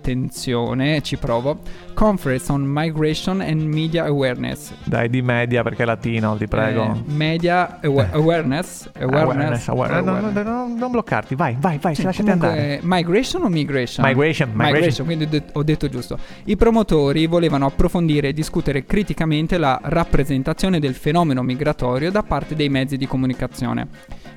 attenzione, 0.00 1.02
ci 1.02 1.16
provo, 1.16 1.58
Conference 1.94 2.50
on 2.50 2.62
Migration 2.64 3.40
and 3.42 3.60
Media 3.60 4.04
Awareness. 4.06 4.72
Dai, 4.84 5.10
di 5.10 5.20
media 5.20 5.62
perché 5.62 5.82
è 5.82 5.86
latino, 5.86 6.34
ti 6.36 6.46
prego. 6.48 6.84
Eh, 7.06 7.12
media 7.12 7.78
awa- 7.82 8.08
Awareness. 8.12 8.90
Awareness, 8.98 9.68
Awareness. 9.68 9.68
awareness. 9.68 10.04
No, 10.04 10.10
no, 10.12 10.18
awareness. 10.18 10.44
no, 10.44 10.66
no, 10.68 10.74
non 10.76 10.90
bloccarti, 10.90 11.34
vai, 11.34 11.56
vai, 11.60 11.78
vai, 11.78 11.94
Sì, 11.94 12.02
lasciati 12.02 12.30
comunque, 12.30 12.48
andare. 12.58 12.80
Migration 12.82 13.42
o 13.42 13.48
migration? 13.48 14.06
Migration, 14.06 14.50
migration. 14.54 15.06
quindi 15.06 15.24
ho 15.24 15.28
det- 15.28 15.44
ho 15.52 15.62
detto 15.62 15.88
giusto. 15.88 16.18
I 16.44 16.56
promotori 16.56 17.26
volevano 17.26 17.66
approfondire 17.66 18.28
e 18.28 18.32
discutere 18.32 18.86
criticamente 18.86 19.58
la 19.58 19.78
rappresentazione 19.82 20.80
del 20.80 20.94
fenomeno 20.94 21.42
migratorio 21.42 22.10
da 22.10 22.22
parte 22.22 22.54
dei 22.54 22.68
mezzi 22.70 22.96
di 22.96 23.06
comunicazione. 23.06 23.88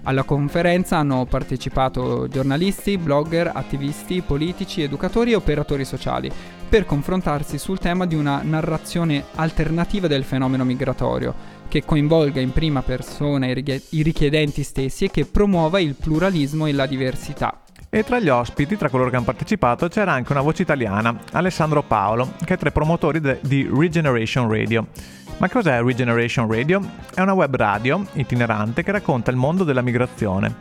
Alla 0.06 0.24
conferenza 0.24 0.98
hanno 0.98 1.26
partecipato 1.26 2.28
giornalisti, 2.28 2.98
blogger, 2.98 3.50
attivisti, 3.54 4.22
politici, 4.22 4.82
educatori 4.82 5.32
e 5.32 5.36
operatori 5.36 5.52
sociali 5.84 6.32
per 6.68 6.86
confrontarsi 6.86 7.58
sul 7.58 7.80
tema 7.80 8.06
di 8.06 8.16
una 8.16 8.42
narrazione 8.44 9.26
alternativa 9.36 10.08
del 10.08 10.24
fenomeno 10.24 10.64
migratorio 10.64 11.62
che 11.68 11.86
coinvolga 11.86 12.40
in 12.40 12.52
prima 12.52 12.82
persona 12.82 13.48
i 13.48 14.02
richiedenti 14.04 14.64
stessi 14.64 15.06
e 15.06 15.12
che 15.12 15.26
promuova 15.26 15.80
il 15.80 15.96
pluralismo 15.96 16.66
e 16.66 16.72
la 16.72 16.86
diversità. 16.86 17.60
E 17.90 18.04
tra 18.04 18.20
gli 18.20 18.30
ospiti, 18.30 18.76
tra 18.76 18.90
coloro 18.90 19.12
che 19.12 19.18
hanno 19.18 19.26
partecipato, 19.26 19.88
c'era 19.88 20.14
anche 20.14 20.32
una 20.32 20.42
voce 20.42 20.64
italiana, 20.64 21.16
Alessandro 21.34 21.84
Paolo, 21.84 22.34
che 22.44 22.56
è 22.56 22.58
tra 22.58 22.70
i 22.70 22.72
promotori 22.72 23.20
de- 23.20 23.40
di 23.42 23.70
Regeneration 23.72 24.52
Radio. 24.52 24.88
Ma 25.38 25.50
cos'è 25.50 25.82
Regeneration 25.82 26.52
Radio? 26.52 26.82
È 27.14 27.22
una 27.22 27.34
web 27.34 27.56
radio 27.56 28.04
itinerante 28.14 28.82
che 28.82 28.92
racconta 28.92 29.30
il 29.30 29.38
mondo 29.38 29.64
della 29.64 29.82
migrazione. 29.82 30.56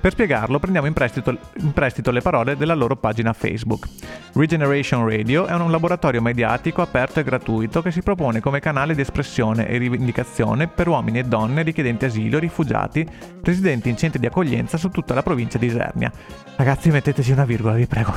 Per 0.00 0.12
spiegarlo 0.12 0.60
prendiamo 0.60 0.86
in 0.86 0.92
prestito, 0.92 1.36
in 1.56 1.72
prestito 1.72 2.12
le 2.12 2.20
parole 2.20 2.56
della 2.56 2.74
loro 2.74 2.94
pagina 2.94 3.32
Facebook. 3.32 3.88
Regeneration 4.34 5.08
Radio 5.08 5.46
è 5.46 5.54
un 5.54 5.72
laboratorio 5.72 6.22
mediatico 6.22 6.82
aperto 6.82 7.18
e 7.18 7.24
gratuito 7.24 7.82
che 7.82 7.90
si 7.90 8.02
propone 8.02 8.38
come 8.40 8.60
canale 8.60 8.94
di 8.94 9.00
espressione 9.00 9.66
e 9.66 9.76
rivendicazione 9.76 10.68
per 10.68 10.86
uomini 10.86 11.18
e 11.18 11.24
donne 11.24 11.62
richiedenti 11.62 12.04
asilo, 12.04 12.38
rifugiati, 12.38 13.04
residenti 13.42 13.88
in 13.88 13.96
centri 13.96 14.20
di 14.20 14.26
accoglienza 14.26 14.76
su 14.76 14.88
tutta 14.90 15.14
la 15.14 15.24
provincia 15.24 15.58
di 15.58 15.66
Isernia. 15.66 16.12
Ragazzi 16.54 16.90
metteteci 16.90 17.32
una 17.32 17.44
virgola, 17.44 17.74
vi 17.74 17.86
prego. 17.86 18.14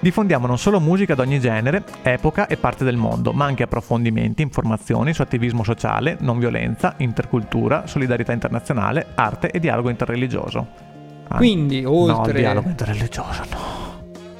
Diffondiamo 0.00 0.46
non 0.46 0.56
solo 0.56 0.80
musica 0.80 1.12
ad 1.12 1.20
ogni 1.20 1.40
genere, 1.40 1.84
epoca 2.02 2.46
e 2.46 2.56
parte 2.56 2.84
del 2.84 2.96
mondo, 2.96 3.32
ma 3.32 3.44
anche 3.44 3.64
approfondimenti, 3.64 4.40
informazioni 4.40 5.12
su 5.12 5.20
attivismo 5.20 5.62
sociale, 5.62 6.16
non 6.20 6.38
violenza, 6.38 6.94
intercultura, 6.96 7.86
solidarietà 7.86 8.32
internazionale, 8.32 9.08
arte 9.14 9.50
e 9.50 9.60
dialogo 9.60 9.90
interreligioso. 9.90 10.87
Ah, 11.28 11.36
Quindi, 11.36 11.82
No, 11.82 11.90
oltre 11.90 12.38
dialogo 12.38 12.68
interreligioso, 12.68 13.42
no. 13.50 13.86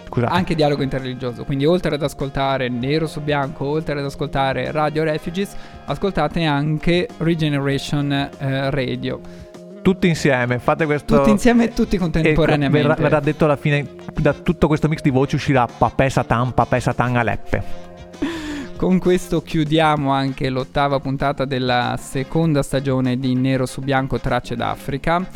Scusate. 0.08 0.32
anche 0.32 0.54
dialogo 0.54 0.82
interreligioso, 0.82 1.44
quindi 1.44 1.66
oltre 1.66 1.94
ad 1.94 2.02
ascoltare 2.02 2.68
Nero 2.70 3.06
su 3.06 3.20
Bianco, 3.20 3.66
oltre 3.66 3.98
ad 3.98 4.04
ascoltare 4.06 4.70
Radio 4.72 5.04
Refugees, 5.04 5.54
ascoltate 5.84 6.44
anche 6.44 7.06
Regeneration 7.18 8.10
eh, 8.12 8.70
Radio. 8.70 9.20
Tutti 9.82 10.08
insieme, 10.08 10.58
fate 10.58 10.86
questo... 10.86 11.16
Tutti 11.18 11.30
insieme 11.30 11.64
e 11.64 11.72
tutti 11.72 11.96
E 11.96 11.98
contemporaneamente. 11.98 12.88
verrà, 12.88 12.94
verrà 13.00 13.20
detto 13.20 13.44
alla 13.44 13.56
fine, 13.56 13.86
da 14.14 14.32
tutto 14.32 14.66
questo 14.66 14.88
mix 14.88 15.02
di 15.02 15.10
voci 15.10 15.34
uscirà 15.36 15.66
Papè 15.66 16.08
Satan, 16.08 16.52
Papè 16.52 16.80
Satan 16.80 17.16
Aleppe. 17.16 17.62
Con 18.76 18.98
questo 18.98 19.42
chiudiamo 19.42 20.10
anche 20.10 20.48
l'ottava 20.50 21.00
puntata 21.00 21.44
della 21.44 21.98
seconda 22.00 22.62
stagione 22.62 23.18
di 23.18 23.34
Nero 23.34 23.66
su 23.66 23.80
Bianco 23.82 24.18
Tracce 24.18 24.56
d'Africa. 24.56 25.26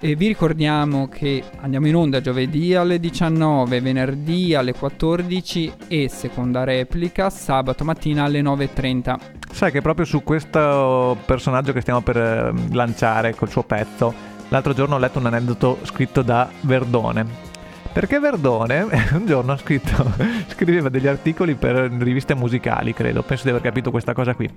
E 0.00 0.14
vi 0.14 0.28
ricordiamo 0.28 1.08
che 1.08 1.42
andiamo 1.58 1.88
in 1.88 1.96
onda 1.96 2.20
giovedì 2.20 2.72
alle 2.72 3.00
19, 3.00 3.80
venerdì 3.80 4.54
alle 4.54 4.72
14 4.72 5.72
e 5.88 6.08
seconda 6.08 6.62
replica 6.62 7.30
sabato 7.30 7.82
mattina 7.82 8.22
alle 8.22 8.40
9.30. 8.40 9.18
Sai 9.50 9.72
che 9.72 9.80
proprio 9.80 10.06
su 10.06 10.22
questo 10.22 11.16
personaggio 11.26 11.72
che 11.72 11.80
stiamo 11.80 12.00
per 12.00 12.16
eh, 12.16 12.52
lanciare 12.70 13.34
col 13.34 13.48
suo 13.48 13.64
pezzo, 13.64 14.14
l'altro 14.50 14.72
giorno 14.72 14.94
ho 14.94 14.98
letto 14.98 15.18
un 15.18 15.26
aneddoto 15.26 15.80
scritto 15.82 16.22
da 16.22 16.48
Verdone. 16.60 17.46
Perché 17.92 18.20
Verdone 18.20 18.86
un 19.14 19.26
giorno 19.26 19.50
ha 19.50 19.56
scritto, 19.56 20.14
scriveva 20.46 20.88
degli 20.90 21.08
articoli 21.08 21.56
per 21.56 21.74
riviste 21.74 22.36
musicali, 22.36 22.94
credo, 22.94 23.24
penso 23.24 23.42
di 23.42 23.50
aver 23.50 23.62
capito 23.62 23.90
questa 23.90 24.12
cosa 24.12 24.34
qui. 24.34 24.48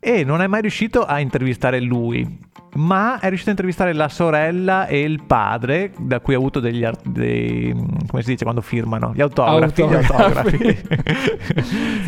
E 0.00 0.24
non 0.24 0.40
è 0.40 0.46
mai 0.46 0.62
riuscito 0.62 1.04
a 1.04 1.20
intervistare 1.20 1.80
lui, 1.82 2.38
ma 2.76 3.18
è 3.18 3.26
riuscito 3.28 3.48
a 3.48 3.52
intervistare 3.52 3.92
la 3.92 4.08
sorella 4.08 4.86
e 4.86 5.00
il 5.00 5.22
padre, 5.26 5.90
da 5.98 6.20
cui 6.20 6.34
ha 6.34 6.36
avuto 6.36 6.60
degli 6.60 6.84
art- 6.84 7.06
dei, 7.06 7.74
come 8.06 8.22
si 8.22 8.30
dice 8.30 8.44
quando 8.44 8.60
firmano, 8.60 9.12
gli 9.14 9.20
autografi. 9.20 9.82
gli 9.82 9.94
Autografi. 9.94 10.76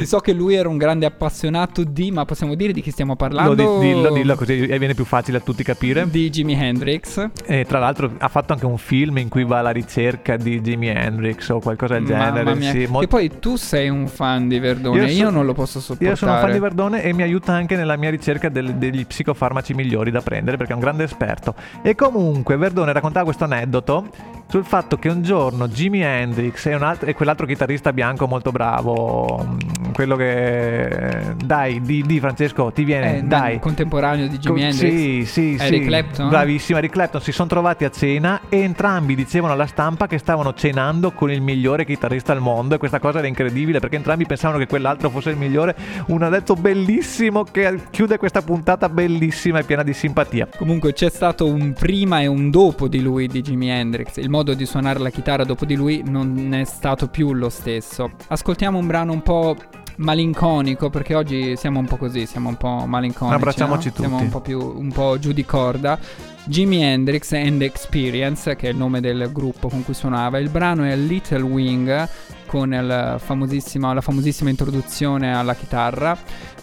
so 0.05 0.19
che 0.21 0.33
lui 0.33 0.55
era 0.55 0.69
un 0.69 0.77
grande 0.77 1.07
appassionato 1.07 1.85
di, 1.85 2.11
ma 2.11 2.25
possiamo 2.25 2.55
dire 2.55 2.73
di 2.73 2.81
chi 2.83 2.91
stiamo 2.91 3.13
Lo 3.13 3.17
parlando? 3.17 3.55
di- 3.55 3.87
dillo, 3.87 4.11
dillo 4.13 4.35
così 4.35 4.55
viene 4.67 4.95
più 4.95 5.05
facile 5.05 5.39
a 5.39 5.41
tutti 5.41 5.63
capire. 5.63 6.09
Di 6.09 6.31
Jimi 6.31 6.55
Hendrix. 6.55 7.29
E 7.47 7.65
tra 7.67 7.79
l'altro 7.79 8.13
ha 8.19 8.29
fatto 8.29 8.53
anche 8.53 8.67
un 8.67 8.79
film 8.79 9.19
in 9.19 9.29
cui 9.29 9.45
va 9.45 9.59
alla 9.59 9.71
ricerca 9.71 10.37
di 10.37 10.61
Jimi 10.61 10.89
Hendrix 10.89 11.49
o 11.49 11.61
qualcosa 11.61 11.95
del 11.95 12.05
genere. 12.05 12.43
Mamma 12.43 12.55
mia. 12.55 12.71
sì, 12.71 12.79
Che 12.81 12.89
molto- 12.89 13.09
poi 13.09 13.39
tu 13.39 13.57
sei 13.57 13.89
un 13.89 14.07
fan 14.07 14.49
di 14.49 14.59
Verdone, 14.59 15.11
io, 15.11 15.27
so- 15.27 15.31
non 15.31 15.47
lo 15.47 15.55
posso 15.55 15.81
sopportare. 15.81 16.11
Io 16.11 16.17
sono 16.17 16.33
un 16.35 16.41
fan 16.41 16.53
di 16.53 16.59
Verdone 16.59 17.03
e 17.03 17.13
mi 17.13 17.23
aiuta 17.23 17.53
anche 17.53 17.77
nella 17.77 17.97
mia 17.97 18.11
ricerca 18.11 18.49
del- 18.49 18.75
degli 18.75 19.07
psicofarmaci 19.07 19.75
migliori 19.75 20.11
da 20.11 20.21
prendere 20.21 20.57
perché 20.59 20.73
è 20.73 20.75
un 20.75 20.83
grande 20.83 21.05
esperto. 21.05 21.55
E 21.81 21.95
comunque 21.95 22.57
Verdone 22.59 22.93
raccontava 22.93 23.25
questo 23.25 23.45
aneddoto 23.45 24.11
sul 24.51 24.65
fatto 24.65 24.97
che 24.99 25.09
un 25.09 25.23
giorno 25.23 25.69
Jimi 25.69 26.01
Hendrix 26.01 26.67
e, 26.67 26.75
un 26.75 26.83
alt- 26.83 27.07
e 27.07 27.15
quell'altro 27.15 27.45
chitarrista 27.47 27.93
bianco 27.93 28.27
molto 28.27 28.51
bravo, 28.51 29.47
mm, 29.47 29.93
quello 29.93 30.17
che... 30.17 31.35
Dai, 31.45 31.81
di, 31.83 32.03
di 32.03 32.19
Francesco, 32.19 32.73
ti 32.73 32.85
viene, 32.85 33.19
Eh, 33.19 33.23
dai. 33.23 33.59
contemporaneo 33.59 34.27
di 34.27 34.39
Jimi 34.39 34.61
Co- 34.61 34.67
Hendrix. 34.67 34.79
Sì, 34.79 35.25
sì, 35.27 35.57
Eric 35.61 35.83
sì. 35.83 35.87
Clapton? 35.89 36.29
Bravissimo, 36.31 36.79
Eric 36.79 36.93
Clapton. 36.93 37.21
Si 37.21 37.33
sono 37.33 37.49
trovati 37.49 37.85
a 37.85 37.91
cena 37.91 38.41
e 38.49 38.61
entrambi 38.61 39.15
dicevano 39.15 39.53
alla 39.53 39.67
stampa 39.67 40.07
che 40.07 40.17
stavano 40.19 40.55
cenando 40.55 41.13
con 41.13 41.31
il 41.31 41.43
migliore 41.43 41.85
chitarrista 41.85 42.33
al 42.33 42.41
mondo 42.41 42.75
e 42.75 42.79
questa 42.79 42.99
cosa 42.99 43.19
era 43.19 43.27
incredibile 43.27 43.81
perché 43.81 43.97
entrambi 43.97 44.25
pensavano 44.27 44.59
che 44.59 44.67
quell'altro 44.67 45.11
fosse 45.11 45.29
il 45.31 45.37
migliore. 45.37 45.77
Un 46.07 46.23
addetto 46.23 46.55
bellissimo 46.55 47.45
che 47.45 47.81
chiude 47.91 48.17
questa 48.17 48.41
puntata 48.41 48.89
bellissima 48.89 49.59
e 49.59 49.65
piena 49.65 49.83
di 49.83 49.93
simpatia. 49.93 50.48
Comunque 50.57 50.93
c'è 50.93 51.11
stato 51.11 51.47
un 51.47 51.73
prima 51.73 52.21
e 52.21 52.27
un 52.27 52.51
dopo 52.51 52.89
di 52.89 53.01
lui 53.01 53.29
di 53.29 53.43
Jimi 53.43 53.69
Hendrix. 53.69 54.17
Il 54.17 54.29
modo 54.29 54.55
di 54.55 54.67
suonare 54.67 54.99
la 54.99 55.11
chitarra 55.11 55.45
dopo 55.45 55.65
di 55.65 55.77
lui 55.77 56.03
non 56.05 56.53
è 56.53 56.65
stato 56.65 57.09
più 57.09 57.33
lo 57.33 57.49
stesso. 57.49 58.11
Ascoltiamo 58.29 58.79
un 58.79 58.87
brano 58.87 59.13
un 59.13 59.23
po' 59.23 59.57
malinconico 59.99 60.91
perché 60.91 61.15
oggi 61.15 61.57
siamo 61.57 61.79
un 61.79 61.87
po' 61.87 61.97
così, 61.97 62.27
siamo 62.27 62.49
un 62.49 62.57
po' 62.57 62.87
malinconici. 62.87 63.37
Abbracciamoci 63.37 63.89
no? 63.89 63.95
Siamo 63.95 64.17
tutti. 64.17 64.25
un 64.25 64.31
po' 64.31 64.41
più 64.41 64.59
un 64.59 64.93
po' 64.93 65.19
giù 65.19 65.33
di 65.33 65.45
corda. 65.45 65.99
Jimi 66.45 66.83
Hendrix 66.83 67.33
and 67.33 67.61
Experience, 67.61 68.57
che 68.57 68.69
è 68.69 68.71
il 68.71 68.77
nome 68.77 69.01
del 69.01 69.31
gruppo 69.33 69.69
con 69.69 69.85
cui 69.85 69.95
suonava. 69.95 70.39
Il 70.39 70.49
brano 70.49 70.85
è 70.85 70.97
Little 70.97 71.43
Wing 71.43 72.09
con 72.47 73.19
famosissima- 73.19 73.93
la 73.93 74.01
famosissima 74.01 74.49
introduzione 74.49 75.37
alla 75.37 75.55
chitarra 75.55 76.17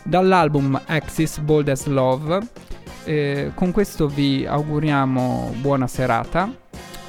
dall'album 0.04 0.82
Axis 0.86 1.39
Bold 1.39 1.67
as 1.69 1.86
Love 1.86 2.39
eh, 3.06 3.52
con 3.54 3.72
questo 3.72 4.08
vi 4.08 4.46
auguriamo 4.46 5.54
buona 5.62 5.86
serata 5.86 6.52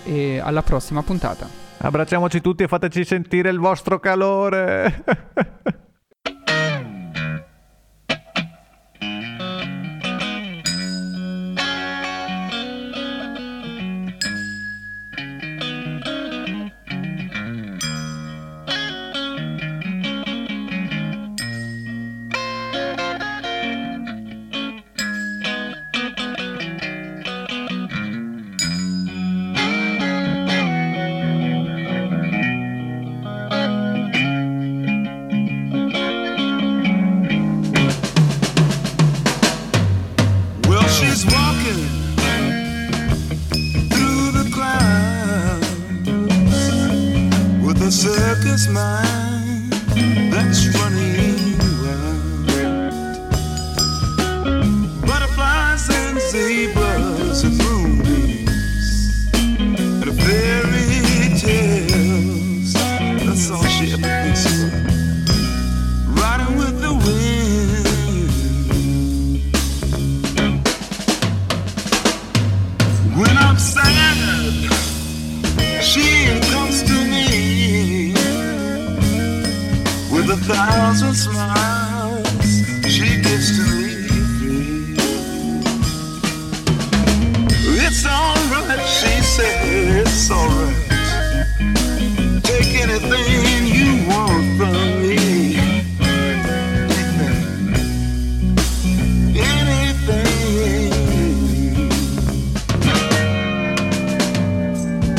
e 0.04 0.38
alla 0.38 0.62
prossima 0.62 1.02
puntata. 1.02 1.48
Abbracciamoci 1.78 2.40
tutti 2.40 2.62
e 2.62 2.68
fateci 2.68 3.04
sentire 3.04 3.48
il 3.48 3.58
vostro 3.58 3.98
calore. 3.98 5.04